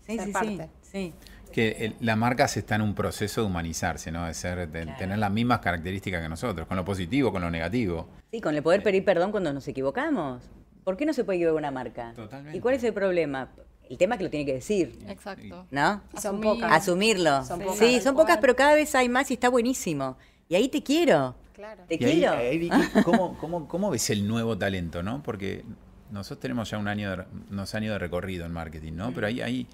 Sí, 0.05 0.17
Ser 0.17 0.25
sí, 0.27 0.31
parte. 0.31 0.69
sí, 0.81 0.91
sí. 0.91 1.13
Que 1.51 1.69
el- 1.85 1.95
la 1.99 2.15
marca 2.15 2.47
se 2.47 2.59
está 2.59 2.75
en 2.75 2.81
un 2.83 2.93
proceso 2.95 3.41
de 3.41 3.47
humanizarse, 3.47 4.11
¿no? 4.11 4.25
De 4.25 4.33
ser, 4.35 4.69
de 4.69 4.83
Claro. 4.83 4.97
tener 4.99 5.17
las 5.19 5.31
mismas 5.31 5.59
características 5.59 6.21
que 6.21 6.29
nosotros, 6.29 6.67
con 6.67 6.77
lo 6.77 6.85
positivo, 6.85 7.31
con 7.31 7.41
lo 7.41 7.49
negativo. 7.51 8.07
Sí, 8.31 8.39
con 8.41 8.55
el 8.55 8.61
poder 8.63 8.81
pedir 8.83 9.03
perdón 9.03 9.31
cuando 9.31 9.51
nos 9.51 9.67
equivocamos. 9.67 10.43
¿Por 10.83 10.95
qué 10.97 11.05
no 11.05 11.13
se 11.13 11.23
puede 11.23 11.37
equivocar 11.37 11.57
una 11.59 11.71
marca? 11.71 12.13
Totalmente. 12.15 12.57
¿Y 12.57 12.61
cuál 12.61 12.75
es 12.75 12.83
el 12.83 12.93
problema? 12.93 13.49
El 13.91 13.97
tema 13.97 14.15
es 14.15 14.19
que 14.19 14.23
lo 14.23 14.29
tiene 14.29 14.45
que 14.45 14.53
decir, 14.53 14.97
Exacto. 15.09 15.65
¿no? 15.69 16.01
Y 16.13 16.17
son 16.21 16.35
Asumir. 16.37 16.43
pocas. 16.43 16.71
Asumirlo. 16.71 17.43
Son 17.45 17.59
sí, 17.59 17.65
pocas. 17.65 17.79
Tal 17.79 18.01
son 18.01 18.15
pocas, 18.15 18.37
pero 18.39 18.55
cada 18.55 18.73
vez 18.73 18.95
hay 18.95 19.09
más 19.09 19.29
y 19.31 19.33
está 19.33 19.49
buenísimo. 19.49 20.17
Y 20.47 20.55
ahí 20.55 20.69
te 20.69 20.81
quiero. 20.81 21.35
Claro. 21.53 21.83
Te 21.89 21.95
Y 21.99 22.05
ahí, 22.05 22.13
quiero. 22.19 22.31
ahí, 22.33 22.57
Vicky, 22.57 22.77
¿cómo, 23.03 23.37
cómo, 23.37 23.67
cómo 23.67 23.89
ves 23.91 24.09
el 24.09 24.25
nuevo 24.27 24.57
talento, 24.57 25.03
no? 25.03 25.21
Porque 25.21 25.65
nosotros 26.09 26.39
tenemos 26.39 26.69
ya 26.69 26.77
un 26.77 26.87
año 26.87 27.15
de- 27.17 27.25
unos 27.51 27.75
años 27.75 27.91
de 27.91 27.99
recorrido 27.99 28.45
en 28.45 28.53
marketing, 28.53 28.93
¿no? 28.93 29.11
Pero 29.13 29.27
hay, 29.27 29.41
hay, 29.41 29.67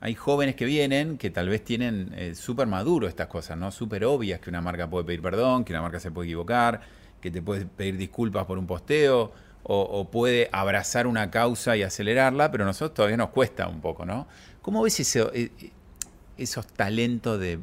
hay 0.00 0.14
jóvenes 0.14 0.54
que 0.54 0.66
vienen 0.66 1.18
que 1.18 1.30
tal 1.30 1.48
vez 1.48 1.64
tienen 1.64 2.12
eh, 2.16 2.36
súper 2.36 2.68
maduro 2.68 3.08
estas 3.08 3.26
cosas, 3.26 3.58
¿no? 3.58 3.72
Súper 3.72 4.04
obvias 4.04 4.38
que 4.38 4.50
una 4.50 4.60
marca 4.60 4.88
puede 4.88 5.04
pedir 5.04 5.20
perdón, 5.20 5.64
que 5.64 5.72
una 5.72 5.82
marca 5.82 5.98
se 5.98 6.12
puede 6.12 6.28
equivocar, 6.28 6.80
que 7.20 7.30
te 7.32 7.42
puede 7.42 7.66
pedir 7.66 7.96
disculpas 7.96 8.44
por 8.46 8.56
un 8.56 8.66
posteo, 8.68 9.32
o, 9.64 9.80
o 9.82 10.10
puede 10.10 10.48
abrazar 10.52 11.06
una 11.06 11.30
causa 11.30 11.76
y 11.76 11.82
acelerarla, 11.82 12.50
pero 12.50 12.64
a 12.64 12.66
nosotros 12.66 12.94
todavía 12.94 13.16
nos 13.16 13.30
cuesta 13.30 13.66
un 13.66 13.80
poco, 13.80 14.04
¿no? 14.06 14.26
¿Cómo 14.62 14.82
ves 14.82 15.00
ese- 15.00 15.28
eh, 15.34 15.50
esos 16.38 16.66
talentos 16.66 17.40
de 17.40 17.58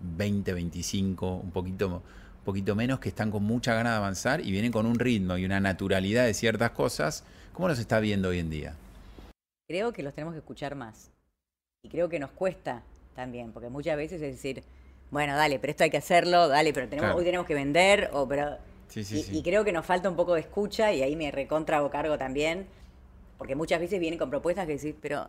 20, 0.00 0.52
25, 0.52 1.36
un 1.36 1.50
poquito, 1.50 1.86
un 1.88 2.44
poquito 2.44 2.74
menos, 2.74 2.98
que 3.00 3.08
están 3.10 3.30
con 3.30 3.42
mucha 3.44 3.74
ganas 3.74 3.92
de 3.92 3.96
avanzar 3.98 4.40
y 4.40 4.50
vienen 4.50 4.72
con 4.72 4.86
un 4.86 4.98
ritmo 4.98 5.36
y 5.36 5.44
una 5.44 5.60
naturalidad 5.60 6.24
de 6.26 6.34
ciertas 6.34 6.70
cosas. 6.72 7.24
¿Cómo 7.52 7.68
los 7.68 7.78
está 7.78 8.00
viendo 8.00 8.30
hoy 8.30 8.38
en 8.38 8.50
día? 8.50 8.74
Creo 9.68 9.92
que 9.92 10.02
los 10.02 10.14
tenemos 10.14 10.34
que 10.34 10.38
escuchar 10.38 10.74
más. 10.74 11.10
Y 11.84 11.88
creo 11.88 12.08
que 12.08 12.18
nos 12.18 12.30
cuesta 12.30 12.82
también, 13.14 13.52
porque 13.52 13.68
muchas 13.68 13.96
veces 13.96 14.22
es 14.22 14.32
decir, 14.36 14.62
bueno, 15.10 15.36
dale, 15.36 15.58
pero 15.58 15.72
esto 15.72 15.84
hay 15.84 15.90
que 15.90 15.98
hacerlo, 15.98 16.48
dale, 16.48 16.72
pero 16.72 16.88
tenemos, 16.88 17.08
Claro. 17.08 17.18
hoy 17.18 17.24
tenemos 17.24 17.46
que 17.46 17.54
vender, 17.54 18.08
o 18.12 18.26
pero... 18.26 18.56
Sí, 18.92 19.04
sí, 19.04 19.20
y, 19.20 19.22
sí. 19.22 19.38
y 19.38 19.42
creo 19.42 19.64
que 19.64 19.72
nos 19.72 19.86
falta 19.86 20.08
un 20.10 20.16
poco 20.16 20.34
de 20.34 20.40
escucha 20.40 20.92
y 20.92 21.02
ahí 21.02 21.16
me 21.16 21.30
recontra 21.30 21.78
hago 21.78 21.90
cargo 21.90 22.18
también, 22.18 22.66
porque 23.38 23.54
muchas 23.54 23.80
veces 23.80 23.98
vienen 23.98 24.18
con 24.18 24.28
propuestas 24.30 24.66
que 24.66 24.76
decís, 24.76 24.94
pero... 25.00 25.28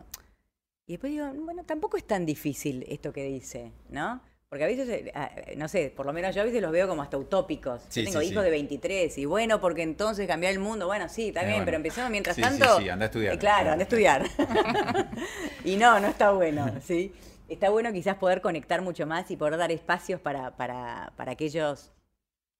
Y 0.86 0.92
después 0.92 1.12
digo, 1.12 1.26
bueno, 1.34 1.64
tampoco 1.64 1.96
es 1.96 2.04
tan 2.04 2.26
difícil 2.26 2.84
esto 2.88 3.10
que 3.12 3.24
dice, 3.24 3.72
¿no? 3.88 4.20
Porque 4.50 4.64
a 4.64 4.66
veces, 4.66 4.86
eh, 4.88 5.10
ah, 5.14 5.30
eh, 5.34 5.54
no 5.56 5.66
sé, 5.66 5.90
por 5.96 6.04
lo 6.04 6.12
menos 6.12 6.34
yo 6.34 6.42
a 6.42 6.44
veces 6.44 6.60
los 6.60 6.70
veo 6.70 6.86
como 6.86 7.00
hasta 7.02 7.16
utópicos. 7.16 7.80
Sí, 7.88 8.02
yo 8.02 8.10
tengo 8.10 8.20
sí, 8.20 8.26
hijos 8.26 8.42
sí. 8.42 8.44
de 8.44 8.50
23 8.50 9.18
y 9.18 9.24
bueno, 9.24 9.60
porque 9.60 9.82
entonces 9.82 10.26
cambiar 10.28 10.52
el 10.52 10.58
mundo, 10.58 10.86
bueno, 10.86 11.08
sí, 11.08 11.28
está 11.28 11.40
Eh, 11.40 11.46
bien, 11.46 11.56
bueno. 11.56 11.64
pero 11.64 11.76
empecemos 11.78 12.10
mientras 12.10 12.36
Sí, 12.36 12.42
sí, 12.42 12.48
tanto... 12.48 12.78
sí, 12.78 12.88
anda 12.90 13.06
a 13.06 13.08
estudiar. 13.08 13.34
Eh, 13.34 13.38
claro, 13.38 13.70
anda 13.72 13.82
a 13.82 13.88
estudiar. 13.88 14.26
y 15.64 15.76
no, 15.76 15.98
no 16.00 16.08
está 16.08 16.32
bueno, 16.32 16.70
¿sí? 16.84 17.12
Está 17.48 17.70
bueno 17.70 17.92
quizás 17.92 18.16
poder 18.16 18.42
conectar 18.42 18.82
mucho 18.82 19.06
más 19.06 19.30
y 19.30 19.36
poder 19.36 19.56
dar 19.56 19.72
espacios 19.72 20.20
para, 20.20 20.56
para, 20.56 21.12
para 21.16 21.34
que 21.34 21.46
ellos 21.46 21.90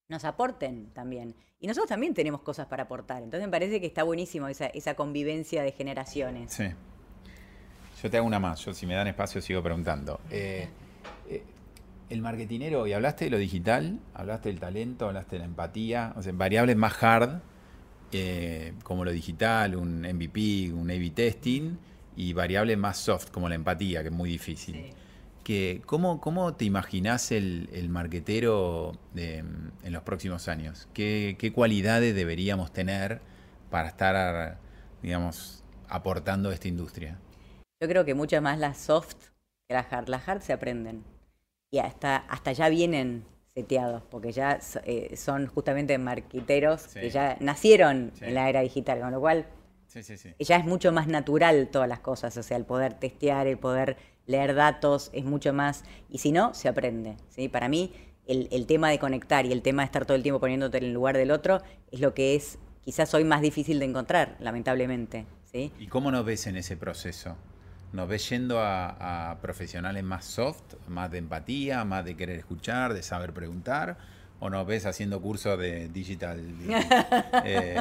nos 0.09 0.25
aporten 0.25 0.91
también. 0.93 1.35
Y 1.61 1.67
nosotros 1.67 1.89
también 1.89 2.15
tenemos 2.15 2.43
cosas 2.43 2.67
para 2.67 2.85
aportar. 2.85 3.23
Entonces 3.23 3.47
me 3.47 3.51
parece 3.51 3.81
que 3.81 3.87
está 3.87 4.03
buenísimo 4.03 4.49
esa, 4.49 4.67
esa 4.67 4.95
convivencia 4.95 5.63
de 5.63 5.73
generaciones. 5.73 6.53
Sí. 6.53 6.65
Yo 8.03 8.11
te 8.11 8.19
hago 8.19 8.27
una 8.27 8.39
más. 8.39 8.63
Yo, 8.65 8.75
si 8.75 8.87
me 8.87 8.95
dan 8.95 9.07
espacio, 9.07 9.41
sigo 9.41 9.63
preguntando. 9.63 10.21
Eh, 10.31 10.69
eh, 11.29 11.43
el 12.11 12.21
marketinero, 12.21 12.87
y 12.87 12.93
hablaste 12.93 13.25
de 13.25 13.31
lo 13.31 13.39
digital, 13.39 13.99
hablaste 14.13 14.51
del 14.51 14.61
talento, 14.61 15.07
hablaste 15.07 15.37
de 15.37 15.39
la 15.41 15.47
empatía, 15.47 16.13
o 16.17 16.23
sea, 16.23 16.33
variables 16.35 16.77
más 16.77 17.03
hard, 17.03 17.41
eh, 18.13 18.75
como 18.83 19.07
lo 19.07 19.11
digital, 19.11 19.75
un 19.75 20.03
MVP, 20.03 20.71
un 20.73 20.91
A-B 20.91 21.11
testing, 21.11 21.79
y 22.15 22.35
variables 22.35 22.77
más 22.77 22.99
soft, 22.99 23.31
como 23.31 23.49
la 23.49 23.55
empatía, 23.55 24.03
que 24.03 24.09
es 24.09 24.15
muy 24.15 24.29
difícil. 24.29 24.93
Que, 25.45 25.83
¿cómo, 25.85 26.21
¿Cómo 26.23 26.55
te 26.55 26.65
imaginás 26.65 27.31
el, 27.31 27.69
el 27.73 27.91
marquetero 27.91 28.93
de- 29.13 29.39
en 29.39 29.93
los 29.93 30.03
próximos 30.03 30.49
años? 30.49 30.89
¿Qué, 30.95 31.37
¿Qué 31.39 31.53
cualidades 31.53 32.15
deberíamos 32.15 32.73
tener 32.73 33.21
para 33.71 33.89
estar, 33.89 34.59
digamos, 35.03 35.63
aportando 35.89 36.49
a 36.49 36.55
esta 36.55 36.69
industria? 36.69 37.19
Yo 37.83 37.89
creo 37.89 38.07
que 38.07 38.15
muchas 38.15 38.41
más 38.43 38.59
las 38.59 38.79
soft 38.79 39.17
que 39.69 39.75
las 39.75 39.93
hard. 39.93 40.09
Las 40.09 40.27
hard 40.27 40.41
se 40.41 40.55
aprenden. 40.55 41.05
Y 41.71 41.79
hasta, 41.79 42.17
hasta 42.17 42.53
ya 42.53 42.69
vienen 42.71 43.25
seteados, 43.47 44.03
porque 44.11 44.33
ya 44.33 44.59
eh, 44.85 45.15
son 45.17 45.47
justamente 45.47 45.99
marquiteros 45.99 46.81
Sí. 46.83 47.01
que 47.01 47.11
ya 47.11 47.37
nacieron 47.41 48.13
Sí. 48.15 48.25
en 48.25 48.35
la 48.35 48.49
era 48.49 48.61
digital, 48.63 49.01
con 49.01 49.11
lo 49.13 49.21
cual 49.21 49.47
Sí, 49.95 50.03
sí, 50.03 50.19
sí. 50.19 50.35
ya 50.41 50.57
es 50.57 50.65
mucho 50.65 50.91
más 50.91 51.07
natural 51.07 51.69
todas 51.69 51.89
las 51.89 52.01
cosas, 52.01 52.37
o 52.37 52.43
sea, 52.43 52.57
el 52.57 52.65
poder 52.65 52.95
testear, 52.95 53.47
el 53.47 53.59
poder 53.59 53.97
leer 54.27 54.57
datos, 54.57 55.09
es 55.13 55.25
mucho 55.25 55.53
más, 55.53 55.85
y 56.11 56.19
si 56.19 56.33
no, 56.33 56.53
se 56.53 56.67
aprende. 56.67 57.17
¿sí? 57.29 57.49
Para 57.49 57.69
mí, 57.69 57.93
el, 58.27 58.49
el 58.51 58.67
tema 58.67 58.91
de 58.91 58.99
conectar 58.99 59.47
y 59.47 59.53
el 59.53 59.63
tema 59.63 59.83
de 59.83 59.87
estar 59.87 60.05
todo 60.05 60.17
el 60.17 60.25
tiempo 60.25 60.41
poniéndote 60.41 60.79
en 60.79 60.85
el 60.87 60.93
lugar 60.93 61.17
del 61.17 61.31
otro 61.31 61.63
es 61.93 62.01
lo 62.01 62.13
que 62.13 62.35
es 62.35 62.59
quizás 62.81 63.15
hoy 63.15 63.23
más 63.23 63.41
difícil 63.41 63.79
de 63.79 63.85
encontrar, 63.85 64.37
lamentablemente. 64.41 65.27
¿sí? 65.45 65.71
¿Y 65.79 65.87
cómo 65.87 66.11
nos 66.11 66.25
ves 66.25 66.49
en 66.49 66.57
ese 66.57 66.77
proceso? 66.77 67.37
¿Nos 67.93 68.09
ves 68.09 68.29
yendo 68.29 68.59
a, 68.59 69.31
a 69.31 69.41
profesionales 69.41 70.03
más 70.03 70.25
soft, 70.25 70.75
más 70.89 71.09
de 71.13 71.19
empatía, 71.19 71.85
más 71.85 72.05
de 72.05 72.17
querer 72.17 72.37
escuchar, 72.37 72.95
de 72.95 73.05
saber 73.05 73.33
preguntar? 73.33 73.97
¿O 74.45 74.51
nos 74.51 74.67
ves 74.67 74.85
haciendo 74.85 75.23
cursos 75.23 75.59
de 75.59 75.89
digital 75.89 76.39
eh, 77.47 77.77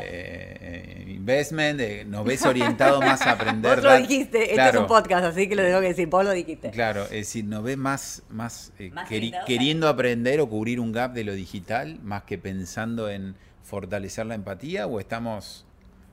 eh, 0.61 1.05
investment? 1.09 1.77
de- 1.77 2.05
¿Nos 2.05 2.23
ves 2.23 2.45
orientado 2.45 3.01
más 3.01 3.21
a 3.23 3.31
aprender? 3.31 3.75
Vos 3.81 3.83
lo 3.83 3.97
dijiste, 3.97 4.37
este 4.43 4.51
es 4.51 4.53
Claro. 4.53 4.79
un 4.83 4.87
podcast, 4.87 5.25
así 5.25 5.49
que 5.49 5.55
lo 5.57 5.63
tengo 5.63 5.81
que 5.81 5.87
decir, 5.87 6.07
vos 6.07 6.23
lo 6.23 6.31
dijiste. 6.31 6.69
Claro, 6.71 7.03
es 7.03 7.09
decir, 7.11 7.43
nos 7.43 7.63
ves 7.63 7.75
más, 7.75 8.23
más, 8.29 8.71
eh, 8.79 8.91
queri- 9.09 9.33
queriendo 9.45 9.89
aprender 9.89 10.39
o 10.39 10.47
cubrir 10.47 10.79
un 10.79 10.93
gap 10.93 11.11
de 11.11 11.25
lo 11.25 11.33
digital, 11.33 11.99
más 12.01 12.23
que 12.23 12.37
pensando 12.37 13.09
en 13.09 13.35
fortalecer 13.61 14.25
la 14.25 14.35
empatía, 14.35 14.87
o 14.87 15.01
estamos... 15.01 15.65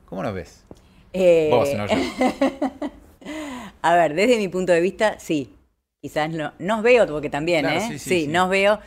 ¿Cómo 0.07 0.25
nos 0.25 0.35
ves? 0.35 0.65
Eh, 1.13 1.47
Vos, 1.53 1.69
no 1.77 1.87
yo. 1.87 1.95
A 3.83 3.95
ver, 3.95 4.15
desde 4.15 4.37
mi 4.37 4.49
punto 4.49 4.73
de 4.73 4.81
vista, 4.81 5.17
sí. 5.21 5.55
Quizás 6.03 6.29
no, 6.31 6.55
nos 6.59 6.83
veo, 6.83 7.07
porque 7.07 7.31
también, 7.31 7.61
Claro, 7.61 7.79
¿eh? 7.79 7.85
sí, 7.87 7.99
sí, 8.01 8.21
sí. 8.23 8.27
nos 8.27 8.51
veo 8.51 8.81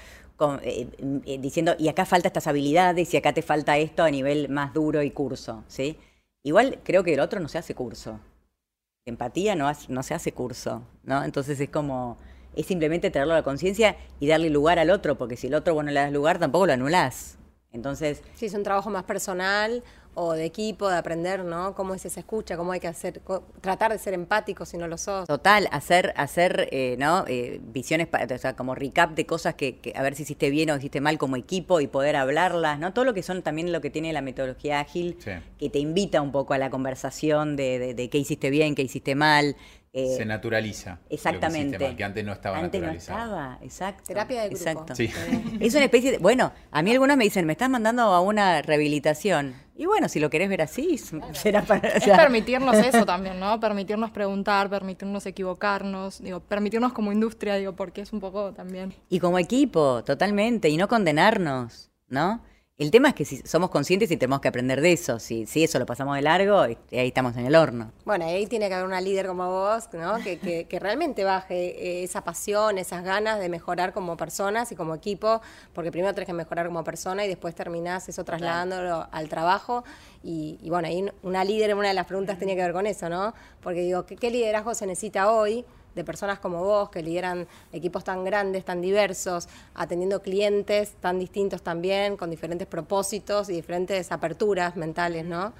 eh, 0.61 0.87
eh, 1.25 1.37
diciendo, 1.39 1.75
y 1.77 1.87
acá 1.87 2.05
falta 2.05 2.27
estas 2.27 2.47
habilidades, 2.47 3.13
y 3.13 3.17
acá 3.17 3.33
te 3.33 3.41
falta 3.41 3.77
esto 3.77 4.03
a 4.03 4.11
nivel 4.11 4.49
más 4.49 4.73
duro 4.73 5.01
y 5.03 5.11
curso, 5.11 5.63
¿sí? 5.67 5.97
Igual 6.43 6.79
creo 6.83 7.03
que 7.03 7.13
el 7.13 7.19
otro 7.19 7.39
no 7.39 7.47
se 7.47 7.57
hace 7.57 7.73
curso. 7.75 8.19
Empatía 9.05 9.55
no, 9.55 9.71
no 9.89 10.03
se 10.03 10.13
hace 10.13 10.31
curso, 10.31 10.83
¿no? 11.03 11.23
Entonces 11.23 11.59
es 11.59 11.69
como, 11.69 12.17
es 12.55 12.65
simplemente 12.65 13.11
traerlo 13.11 13.33
a 13.33 13.37
la 13.37 13.43
conciencia 13.43 13.97
y 14.19 14.27
darle 14.27 14.49
lugar 14.49 14.79
al 14.79 14.89
otro, 14.89 15.17
porque 15.17 15.37
si 15.37 15.47
el 15.47 15.55
otro, 15.55 15.73
bueno, 15.73 15.91
le 15.91 15.99
das 15.99 16.11
lugar, 16.11 16.39
tampoco 16.39 16.67
lo 16.67 16.73
anulás. 16.73 17.37
Entonces, 17.71 18.21
Sí, 18.35 18.45
es 18.45 18.53
un 18.53 18.63
trabajo 18.63 18.89
más 18.89 19.03
personal 19.03 19.83
o 20.15 20.33
de 20.33 20.45
equipo, 20.45 20.89
de 20.89 20.97
aprender, 20.97 21.43
¿no? 21.43 21.73
Cómo 21.75 21.93
es 21.95 22.05
esa 22.05 22.19
escucha, 22.19 22.55
cómo 22.57 22.71
hay 22.71 22.79
que 22.79 22.87
hacer, 22.87 23.21
co- 23.21 23.43
tratar 23.61 23.91
de 23.91 23.97
ser 23.99 24.13
empático 24.13 24.65
si 24.65 24.77
no 24.77 24.87
lo 24.87 24.97
sos. 24.97 25.27
Total, 25.27 25.67
hacer, 25.71 26.13
hacer 26.17 26.67
eh, 26.71 26.95
¿no? 26.99 27.25
Eh, 27.27 27.59
visiones, 27.63 28.07
o 28.33 28.37
sea, 28.37 28.55
como 28.55 28.75
recap 28.75 29.11
de 29.15 29.25
cosas 29.25 29.55
que, 29.55 29.77
que 29.79 29.93
a 29.95 30.01
ver 30.03 30.15
si 30.15 30.23
hiciste 30.23 30.49
bien 30.49 30.69
o 30.71 30.77
hiciste 30.77 31.01
mal 31.01 31.17
como 31.17 31.35
equipo 31.35 31.79
y 31.81 31.87
poder 31.87 32.15
hablarlas, 32.15 32.77
¿no? 32.79 32.93
Todo 32.93 33.05
lo 33.05 33.13
que 33.13 33.23
son 33.23 33.41
también 33.41 33.71
lo 33.71 33.81
que 33.81 33.89
tiene 33.89 34.13
la 34.13 34.21
metodología 34.21 34.79
ágil, 34.79 35.17
Sí. 35.19 35.31
que 35.57 35.69
te 35.69 35.79
invita 35.79 36.21
un 36.21 36.31
poco 36.31 36.53
a 36.53 36.57
la 36.57 36.69
conversación 36.69 37.55
de, 37.55 37.79
de- 37.79 37.93
de 37.93 38.09
qué 38.09 38.17
hiciste 38.19 38.49
bien, 38.49 38.75
qué 38.75 38.83
hiciste 38.83 39.15
mal. 39.15 39.55
eh, 39.95 40.15
Se 40.17 40.25
naturaliza. 40.25 40.89
lo 40.91 40.95
que 40.97 41.03
hiciste 41.15 41.15
Exactamente. 41.35 41.79
mal, 41.79 41.95
que 41.95 42.03
antes 42.03 42.25
no 42.25 42.33
estaba 42.33 42.57
Antes 42.57 42.81
no 42.81 42.91
estaba, 42.91 43.59
exacto. 43.61 44.03
Terapia 44.07 44.41
de 44.41 44.49
grupo. 44.49 44.63
Exacto. 44.63 44.95
Sí. 44.95 45.09
Es 45.59 45.75
una 45.75 45.85
especie 45.85 46.11
de, 46.13 46.17
bueno, 46.17 46.51
a 46.71 46.81
mí 46.81 46.91
algunos 46.91 47.15
me 47.15 47.23
dicen, 47.25 47.45
me 47.45 47.53
estás 47.53 47.69
mandando 47.69 48.01
a 48.03 48.19
una 48.21 48.61
rehabilitación. 48.63 49.53
Y 49.75 49.85
bueno, 49.85 50.07
si 50.07 50.19
lo 50.19 50.29
querés 50.29 50.49
ver 50.49 50.61
así, 50.61 50.97
será 51.33 51.63
para... 51.63 51.89
o 51.89 51.91
Es 51.91 52.03
sea, 52.03 52.17
permitirnos 52.17 52.75
eso 52.75 53.05
también, 53.05 53.39
¿no? 53.39 53.59
Permitirnos 53.59 54.11
preguntar, 54.11 54.69
permitirnos 54.69 55.25
equivocarnos, 55.25 56.21
digo, 56.21 56.39
permitirnos 56.41 56.93
como 56.93 57.11
industria, 57.11 57.55
digo, 57.55 57.73
porque 57.73 58.01
es 58.01 58.13
un 58.13 58.19
poco 58.19 58.53
también. 58.53 58.93
Y 59.09 59.19
como 59.19 59.39
equipo, 59.39 60.03
totalmente, 60.03 60.69
y 60.69 60.77
no 60.77 60.87
condenarnos, 60.87 61.91
¿no? 62.07 62.43
El 62.79 62.89
tema 62.89 63.09
es 63.09 63.13
que 63.13 63.23
si 63.23 63.37
somos 63.45 63.69
conscientes 63.69 64.09
y 64.09 64.17
tenemos 64.17 64.41
que 64.41 64.47
aprender 64.47 64.81
de 64.81 64.93
eso. 64.93 65.19
Si, 65.19 65.45
si 65.45 65.63
eso 65.63 65.77
lo 65.77 65.85
pasamos 65.85 66.15
de 66.15 66.23
largo, 66.23 66.67
y- 66.67 66.75
ahí 66.97 67.09
estamos 67.09 67.37
en 67.37 67.45
el 67.45 67.53
horno. 67.55 67.91
Bueno, 68.03 68.25
ahí 68.25 68.47
tiene 68.47 68.67
que 68.67 68.73
haber 68.73 68.87
una 68.87 68.99
líder 68.99 69.27
como 69.27 69.47
vos, 69.47 69.89
¿no? 69.93 70.17
Que, 70.23 70.39
que- 70.39 70.65
que 70.69 70.79
realmente 70.79 71.23
baje 71.23 71.55
eh, 71.99 72.03
esa 72.03 72.23
pasión, 72.23 72.79
esas 72.79 73.03
ganas 73.03 73.39
de 73.39 73.47
mejorar 73.47 73.93
como 73.93 74.17
personas 74.17 74.71
y 74.71 74.75
como 74.75 74.95
equipo, 74.95 75.39
porque 75.73 75.91
primero 75.91 76.15
tenés 76.15 76.25
que 76.25 76.33
mejorar 76.33 76.65
como 76.65 76.83
persona 76.83 77.23
y 77.23 77.27
después 77.27 77.53
terminás 77.53 78.09
eso 78.09 78.23
trasladándolo 78.23 79.07
al 79.11 79.29
trabajo. 79.29 79.83
Y, 80.23 80.57
y 80.63 80.71
bueno, 80.71 80.87
ahí 80.87 81.05
una 81.21 81.43
líder, 81.43 81.75
una 81.75 81.89
de 81.89 81.93
las 81.93 82.07
preguntas 82.07 82.39
tiene 82.39 82.55
que 82.55 82.63
ver 82.63 82.73
con 82.73 82.87
eso, 82.87 83.07
¿no? 83.07 83.35
Porque 83.61 83.81
digo, 83.81 84.07
¿qué, 84.07 84.15
qué 84.15 84.31
liderazgo 84.31 84.73
se 84.73 84.87
necesita 84.87 85.29
hoy? 85.31 85.63
De 85.95 86.03
personas 86.03 86.39
como 86.39 86.63
vos 86.63 86.89
que 86.89 87.01
lideran 87.03 87.47
equipos 87.71 88.03
tan 88.03 88.23
grandes, 88.23 88.65
tan 88.65 88.81
diversos, 88.81 89.47
atendiendo 89.75 90.21
clientes 90.21 90.93
tan 90.99 91.19
distintos 91.19 91.61
también, 91.61 92.17
con 92.17 92.29
diferentes 92.29 92.67
propósitos 92.67 93.49
y 93.49 93.53
diferentes 93.53 94.11
aperturas 94.11 94.75
mentales, 94.75 95.25
¿no? 95.25 95.53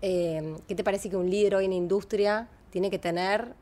Eh, 0.00 0.56
¿Qué 0.66 0.74
te 0.74 0.82
parece 0.84 1.08
que 1.10 1.16
un 1.16 1.30
líder 1.30 1.54
hoy 1.56 1.64
en 1.66 1.72
industria 1.72 2.48
tiene 2.70 2.90
que 2.90 2.98
tener 2.98 3.54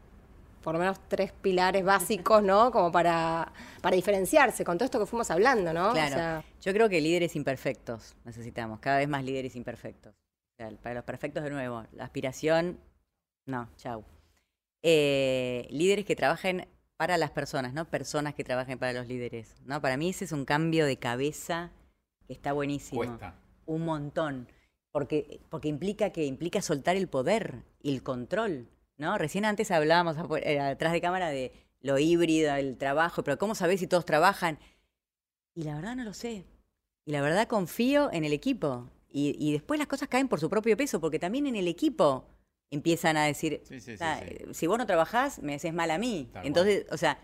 por 0.63 0.75
lo 0.75 0.79
menos 0.79 0.99
tres 1.09 1.33
pilares 1.33 1.83
básicos, 1.85 2.43
¿no? 2.43 2.71
Como 2.71 2.93
para, 2.93 3.51
para 3.81 3.97
diferenciarse 3.97 4.63
con 4.63 4.77
todo 4.77 4.85
esto 4.85 4.99
que 4.99 5.07
fuimos 5.07 5.31
hablando, 5.31 5.73
¿no? 5.73 5.89
O 5.89 5.93
Claro. 5.93 6.15
sea, 6.15 6.45
Yo 6.61 6.73
creo 6.75 6.89
que 6.89 7.01
líderes 7.01 7.35
imperfectos 7.35 8.15
necesitamos, 8.25 8.79
cada 8.81 8.99
vez 8.99 9.09
más 9.09 9.25
líderes 9.25 9.57
imperfectos. 9.57 10.13
O 10.13 10.63
sea, 10.63 10.71
para 10.83 10.97
los 10.97 11.05
perfectos, 11.05 11.43
de 11.43 11.51
nuevo, 11.51 11.85
la 11.93 12.05
aspiración, 12.05 12.79
no, 13.47 13.69
chau. 13.79 14.05
Eh, 14.83 15.67
líderes 15.71 16.05
que 16.05 16.17
trabajen 16.17 16.67
para 16.97 17.17
las 17.17 17.31
personas, 17.31 17.73
no 17.73 17.89
personas 17.89 18.35
que 18.35 18.45
trabajen 18.45 18.79
para 18.79 18.93
los 18.93 19.09
líderes. 19.09 19.55
¿no? 19.65 19.81
Para 19.81 19.97
mí 19.97 20.11
ese 20.11 20.27
es 20.27 20.33
un 20.33 20.45
cambio 20.45 20.85
de 20.85 20.99
cabeza 20.99 21.71
que 22.27 22.33
está 22.33 22.53
buenísimo. 22.53 22.99
Cuesta. 23.01 23.35
Un 23.67 23.87
montón. 23.87 24.49
Porque, 24.93 25.41
porque 25.49 25.69
implica 25.69 26.11
que 26.11 26.27
implica 26.27 26.61
soltar 26.61 26.97
el 26.97 27.09
poder 27.09 27.63
y 27.83 27.95
el 27.95 28.03
control. 28.03 28.69
¿no? 28.99 29.17
Recién 29.17 29.45
antes 29.45 29.71
hablábamos 29.71 30.17
eh, 30.43 30.61
atrás 30.61 30.93
de 30.93 31.01
cámara 31.01 31.31
de 31.31 31.53
lo 31.81 31.99
híbrido, 31.99 32.55
el 32.55 32.77
trabajo, 32.77 33.25
pero 33.25 33.39
¿cómo 33.39 33.55
sabés 33.55 33.81
si 33.81 33.87
todos 33.87 34.05
trabajan? 34.05 34.59
Y 35.55 35.63
la 35.63 35.77
verdad 35.77 35.97
no 35.97 36.05
lo 36.05 36.13
sé. 36.13 36.45
Y 37.07 37.13
la 37.13 37.23
verdad 37.23 37.49
confío 37.49 38.13
en 38.13 38.25
el 38.25 38.35
equipo. 38.35 38.91
Y, 39.09 39.35
y 39.39 39.53
después 39.53 39.79
las 39.79 39.89
cosas 39.89 40.09
caen 40.09 40.29
por 40.29 40.39
su 40.39 40.51
propio 40.51 40.77
peso, 40.77 41.01
porque 41.01 41.19
también 41.19 41.47
en 41.47 41.57
el 41.57 41.67
equipo 41.67 42.27
empiezan 42.71 43.17
a 43.17 43.25
decir, 43.25 43.61
Sí, 43.65 43.81
sí, 43.81 43.97
sí, 43.97 44.03
"Ah, 44.03 44.21
sí. 44.27 44.55
si 44.55 44.67
vos 44.67 44.79
no 44.79 44.87
trabajás, 44.87 45.41
me 45.43 45.55
haces 45.55 45.73
mal 45.75 45.91
a 45.91 45.99
mí. 45.99 46.29
Tal 46.33 46.47
Entonces, 46.47 46.87
o 46.91 46.97
sea, 46.97 47.19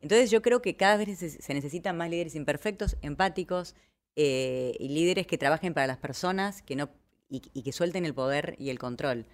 Entonces 0.00 0.30
yo 0.30 0.42
creo 0.42 0.60
que 0.62 0.76
cada 0.76 0.96
vez 0.98 1.18
se, 1.18 1.30
se 1.30 1.54
necesitan 1.54 1.96
más 1.96 2.10
líderes 2.10 2.34
imperfectos, 2.36 2.96
empáticos 3.02 3.74
eh, 4.14 4.76
y 4.78 4.88
líderes 4.90 5.26
que 5.26 5.38
trabajen 5.38 5.74
para 5.74 5.86
las 5.86 5.96
personas 5.98 6.62
que 6.62 6.76
no, 6.76 6.90
y, 7.28 7.42
y 7.54 7.62
que 7.62 7.72
suelten 7.72 8.04
el 8.04 8.14
poder 8.14 8.54
y 8.58 8.70
el 8.70 8.78
control, 8.78 9.26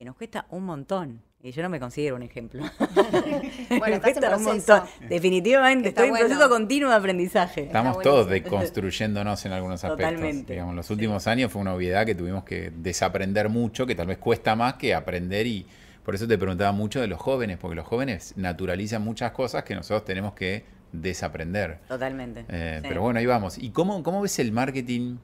que 0.00 0.06
nos 0.06 0.16
cuesta 0.16 0.46
un 0.48 0.64
montón. 0.64 1.20
Y 1.42 1.52
yo 1.52 1.62
no 1.62 1.68
me 1.68 1.78
considero 1.78 2.16
un 2.16 2.22
ejemplo. 2.22 2.62
Bueno, 3.68 3.96
Me 3.96 4.00
cuesta 4.00 4.34
un 4.34 4.44
montón. 4.44 4.82
Definitivamente, 5.10 5.90
Está 5.90 6.00
estoy 6.00 6.06
en 6.06 6.10
bueno. 6.12 6.26
proceso 6.26 6.48
continuo 6.48 6.88
de 6.88 6.96
aprendizaje. 6.96 7.64
Estamos 7.64 7.98
Está 7.98 8.02
todos 8.02 8.30
deconstruyéndonos 8.30 9.44
en 9.44 9.52
algunos 9.52 9.84
aspectos. 9.84 10.06
Totalmente. 10.14 10.54
Digamos, 10.54 10.74
los 10.74 10.88
últimos 10.88 11.26
años 11.26 11.52
fue 11.52 11.60
una 11.60 11.74
obviedad 11.74 12.06
que 12.06 12.14
tuvimos 12.14 12.44
que 12.44 12.72
desaprender 12.74 13.50
mucho, 13.50 13.84
que 13.84 13.94
tal 13.94 14.06
vez 14.06 14.16
cuesta 14.16 14.56
más 14.56 14.74
que 14.74 14.94
aprender 14.94 15.46
y 15.46 15.66
por 16.02 16.14
eso 16.14 16.26
te 16.26 16.38
preguntaba 16.38 16.72
mucho 16.72 17.02
de 17.02 17.06
los 17.06 17.20
jóvenes, 17.20 17.58
porque 17.58 17.76
los 17.76 17.86
jóvenes 17.86 18.32
naturalizan 18.38 19.02
muchas 19.02 19.32
cosas 19.32 19.64
que 19.64 19.74
nosotros 19.74 20.06
tenemos 20.06 20.32
que 20.32 20.64
desaprender. 20.92 21.80
Totalmente. 21.88 22.46
Eh, 22.48 22.78
Sí. 22.80 22.86
Pero 22.88 23.02
bueno, 23.02 23.18
ahí 23.18 23.26
vamos. 23.26 23.58
¿Y 23.58 23.68
cómo, 23.68 24.02
cómo 24.02 24.22
ves 24.22 24.38
el 24.38 24.50
marketing 24.50 25.18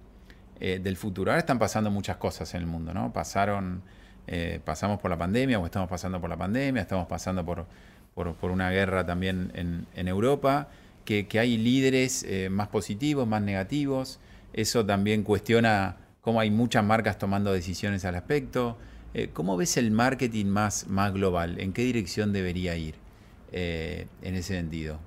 eh, 0.61 0.81
del 0.83 0.99
futuro? 0.99 1.31
Ahora 1.31 1.39
están 1.39 1.59
pasando 1.59 1.91
muchas 1.91 2.19
cosas 2.19 2.53
en 2.55 2.61
el 2.61 2.67
mundo, 2.67 2.93
¿no? 2.93 3.11
Pasaron, 3.15 3.83
eh, 4.27 4.61
pasamos 4.65 5.01
por 5.01 5.11
la 5.11 5.19
pandemia, 5.19 5.59
o 5.59 5.65
estamos 5.65 5.89
pasando 5.89 6.21
por 6.21 6.31
la 6.31 6.37
pandemia, 6.37 6.83
estamos 6.83 7.07
pasando 7.07 7.45
por, 7.45 7.67
por, 8.15 8.51
una 8.51 8.71
guerra 8.71 9.07
también 9.07 9.53
en, 9.55 10.09
Europa, 10.09 10.69
que, 11.05 11.27
hay 11.39 11.57
líderes 11.59 12.25
eh, 12.25 12.49
más 12.51 12.69
positivos, 12.69 13.27
más 13.27 13.43
negativos. 13.43 14.19
Eso 14.53 14.85
también 14.85 15.23
cuestiona 15.23 15.97
cómo 16.21 16.41
hay 16.41 16.51
muchas 16.51 16.85
marcas 16.85 17.19
tomando 17.19 17.53
decisiones 17.53 18.05
al 18.05 18.15
respecto. 18.15 18.77
Eh, 19.15 19.31
¿Cómo 19.33 19.57
ves 19.57 19.77
el 19.77 19.91
marketing 19.91 20.47
más, 20.47 20.89
más 20.89 21.13
global? 21.13 21.61
¿En 21.61 21.73
qué 21.73 21.83
dirección 21.83 22.33
debería 22.33 22.77
ir 22.77 22.95
en 23.53 24.35
ese 24.35 24.55
sentido? 24.55 24.99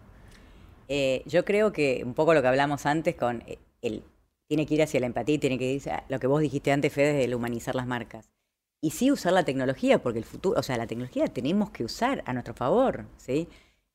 Yo 1.27 1.45
creo 1.45 1.71
que 1.71 2.01
un 2.03 2.15
poco 2.15 2.33
lo 2.33 2.41
que 2.41 2.47
hablamos 2.47 2.87
antes 2.87 3.15
con 3.15 3.43
el 3.81 4.03
tiene 4.49 4.65
que 4.65 4.73
ir 4.73 4.81
hacia 4.81 4.99
la 4.99 5.05
empatía 5.05 5.39
tiene 5.39 5.59
que 5.59 5.71
ir 5.73 5.89
a 5.91 6.03
lo 6.09 6.19
que 6.19 6.25
vos 6.25 6.41
dijiste 6.41 6.71
antes, 6.71 6.91
Fede, 6.91 7.13
del 7.13 7.35
humanizar 7.35 7.75
las 7.75 7.85
marcas. 7.85 8.31
Y 8.81 8.91
sí 8.91 9.11
usar 9.11 9.33
la 9.33 9.43
tecnología, 9.43 10.01
porque 10.01 10.19
el 10.19 10.25
futuro, 10.25 10.59
o 10.59 10.63
sea, 10.63 10.77
la 10.77 10.87
tecnología 10.87 11.27
tenemos 11.27 11.69
que 11.71 11.83
usar 11.83 12.23
a 12.25 12.33
nuestro 12.33 12.53
favor, 12.53 13.05
¿sí? 13.17 13.49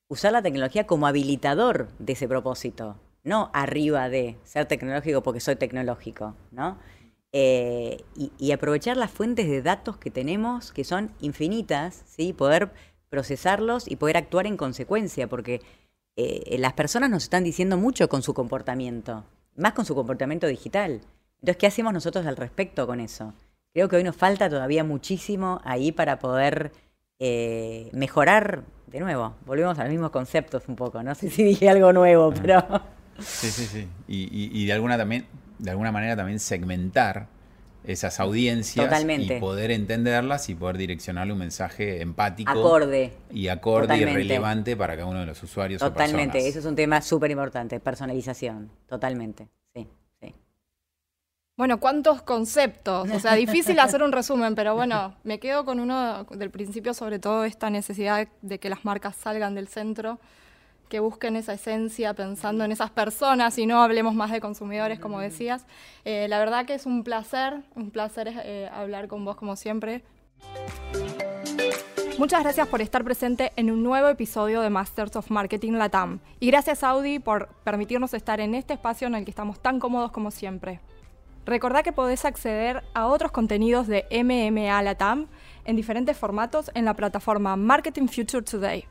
Usar 0.08 0.32
la 0.32 0.42
tecnología 0.42 0.86
como 0.86 1.06
habilitador 1.06 1.88
de 1.98 2.12
ese 2.12 2.28
propósito, 2.28 2.96
no 3.22 3.50
arriba 3.54 4.10
de 4.10 4.36
ser 4.44 4.66
tecnológico 4.66 5.22
porque 5.22 5.40
soy 5.40 5.56
tecnológico, 5.56 6.34
¿no? 6.50 6.78
Eh, 7.32 8.04
y, 8.14 8.52
aprovechar 8.52 8.96
las 8.96 9.10
fuentes 9.10 9.48
de 9.48 9.60
datos 9.60 9.96
que 9.96 10.10
tenemos, 10.10 10.70
que 10.70 10.84
son 10.84 11.10
infinitas, 11.20 12.04
¿sí? 12.06 12.32
Poder 12.32 12.70
procesarlos 13.08 13.90
y 13.90 13.96
poder 13.96 14.18
actuar 14.18 14.46
en 14.46 14.56
consecuencia, 14.56 15.26
porque 15.26 15.60
eh, 16.16 16.56
las 16.58 16.74
personas 16.74 17.10
nos 17.10 17.24
están 17.24 17.42
diciendo 17.42 17.76
mucho 17.76 18.08
con 18.08 18.22
su 18.22 18.34
comportamiento, 18.34 19.24
más 19.56 19.72
con 19.72 19.84
su 19.84 19.94
comportamiento 19.96 20.46
digital. 20.46 21.00
Entonces, 21.40 21.56
¿qué 21.56 21.66
hacemos 21.66 21.92
nosotros 21.92 22.24
al 22.26 22.36
respecto 22.36 22.86
con 22.86 23.00
eso? 23.00 23.34
Creo 23.74 23.88
que 23.88 23.96
hoy 23.96 24.04
nos 24.04 24.14
falta 24.14 24.48
todavía 24.48 24.84
muchísimo 24.84 25.60
ahí 25.64 25.90
para 25.90 26.20
poder 26.20 26.70
eh, 27.18 27.90
mejorar, 27.92 28.62
de 28.86 29.00
nuevo, 29.00 29.34
volvemos 29.46 29.76
a 29.80 29.82
los 29.82 29.90
mismos 29.90 30.10
conceptos 30.12 30.62
un 30.68 30.76
poco, 30.76 31.02
no 31.02 31.12
sé 31.16 31.28
si 31.28 31.42
dije 31.42 31.68
algo 31.68 31.92
nuevo, 31.92 32.32
pero... 32.32 32.62
Sí, 33.18 33.48
sí, 33.50 33.66
sí. 33.66 33.88
Y, 34.06 34.22
y- 34.30 34.50
y 34.62 34.66
de 34.66 34.72
alguna 34.74 34.96
también, 34.96 35.26
de 35.58 35.70
alguna 35.72 35.90
manera 35.90 36.14
también 36.14 36.38
segmentar 36.38 37.26
esas 37.82 38.20
audiencias 38.20 38.86
Totalmente. 38.86 39.38
y 39.38 39.40
poder 39.40 39.72
entenderlas 39.72 40.48
y 40.50 40.54
poder 40.54 40.78
direccionarle 40.78 41.32
un 41.32 41.40
mensaje 41.40 42.00
empático 42.00 42.52
Acorde. 42.52 43.12
y 43.32 43.48
acorde 43.48 43.96
y 43.96 44.04
relevante 44.04 44.76
para 44.76 44.94
cada 44.94 45.06
uno 45.08 45.18
de 45.20 45.26
los 45.26 45.42
usuarios 45.42 45.82
o 45.82 45.88
Totalmente, 45.90 46.34
personas. 46.34 46.44
eso 46.48 46.58
es 46.60 46.64
un 46.64 46.76
tema 46.76 47.02
súper 47.02 47.32
importante, 47.32 47.80
personalización, 47.80 48.70
totalmente. 48.88 49.48
Bueno, 51.56 51.78
¿cuántos 51.78 52.20
conceptos? 52.20 53.08
O 53.12 53.20
sea, 53.20 53.34
difícil 53.34 53.78
hacer 53.78 54.02
un 54.02 54.10
resumen, 54.10 54.56
pero 54.56 54.74
bueno, 54.74 55.14
me 55.22 55.38
quedo 55.38 55.64
con 55.64 55.78
uno 55.78 56.24
del 56.24 56.50
principio, 56.50 56.94
sobre 56.94 57.20
todo 57.20 57.44
esta 57.44 57.70
necesidad 57.70 58.26
de 58.42 58.58
que 58.58 58.68
las 58.68 58.84
marcas 58.84 59.14
salgan 59.14 59.54
del 59.54 59.68
centro, 59.68 60.18
que 60.88 60.98
busquen 60.98 61.36
esa 61.36 61.52
esencia 61.52 62.12
pensando 62.12 62.64
en 62.64 62.72
esas 62.72 62.90
personas 62.90 63.56
y 63.56 63.66
no 63.66 63.80
hablemos 63.80 64.16
más 64.16 64.32
de 64.32 64.40
consumidores, 64.40 64.98
como 64.98 65.20
decías. 65.20 65.64
Eh, 66.04 66.26
la 66.28 66.40
verdad 66.40 66.66
que 66.66 66.74
es 66.74 66.86
un 66.86 67.04
placer, 67.04 67.62
un 67.76 67.92
placer 67.92 68.32
eh, 68.32 68.68
hablar 68.72 69.06
con 69.06 69.24
vos 69.24 69.36
como 69.36 69.54
siempre. 69.54 70.02
Muchas 72.18 72.42
gracias 72.42 72.66
por 72.66 72.82
estar 72.82 73.04
presente 73.04 73.52
en 73.54 73.70
un 73.70 73.84
nuevo 73.84 74.08
episodio 74.08 74.60
de 74.60 74.70
Masters 74.70 75.14
of 75.14 75.30
Marketing 75.30 75.74
Latam. 75.74 76.18
Y 76.40 76.48
gracias 76.48 76.82
Audi 76.82 77.20
por 77.20 77.46
permitirnos 77.62 78.12
estar 78.12 78.40
en 78.40 78.56
este 78.56 78.74
espacio 78.74 79.06
en 79.06 79.14
el 79.14 79.24
que 79.24 79.30
estamos 79.30 79.60
tan 79.60 79.78
cómodos 79.78 80.10
como 80.10 80.32
siempre. 80.32 80.80
Recordá 81.46 81.82
que 81.82 81.92
podés 81.92 82.24
acceder 82.24 82.82
a 82.94 83.06
otros 83.06 83.30
contenidos 83.30 83.86
de 83.86 84.06
MMA 84.10 84.82
Latam 84.82 85.26
en 85.64 85.76
diferentes 85.76 86.16
formatos 86.16 86.70
en 86.74 86.84
la 86.84 86.94
plataforma 86.94 87.56
Marketing 87.56 88.06
Future 88.08 88.42
Today. 88.42 88.86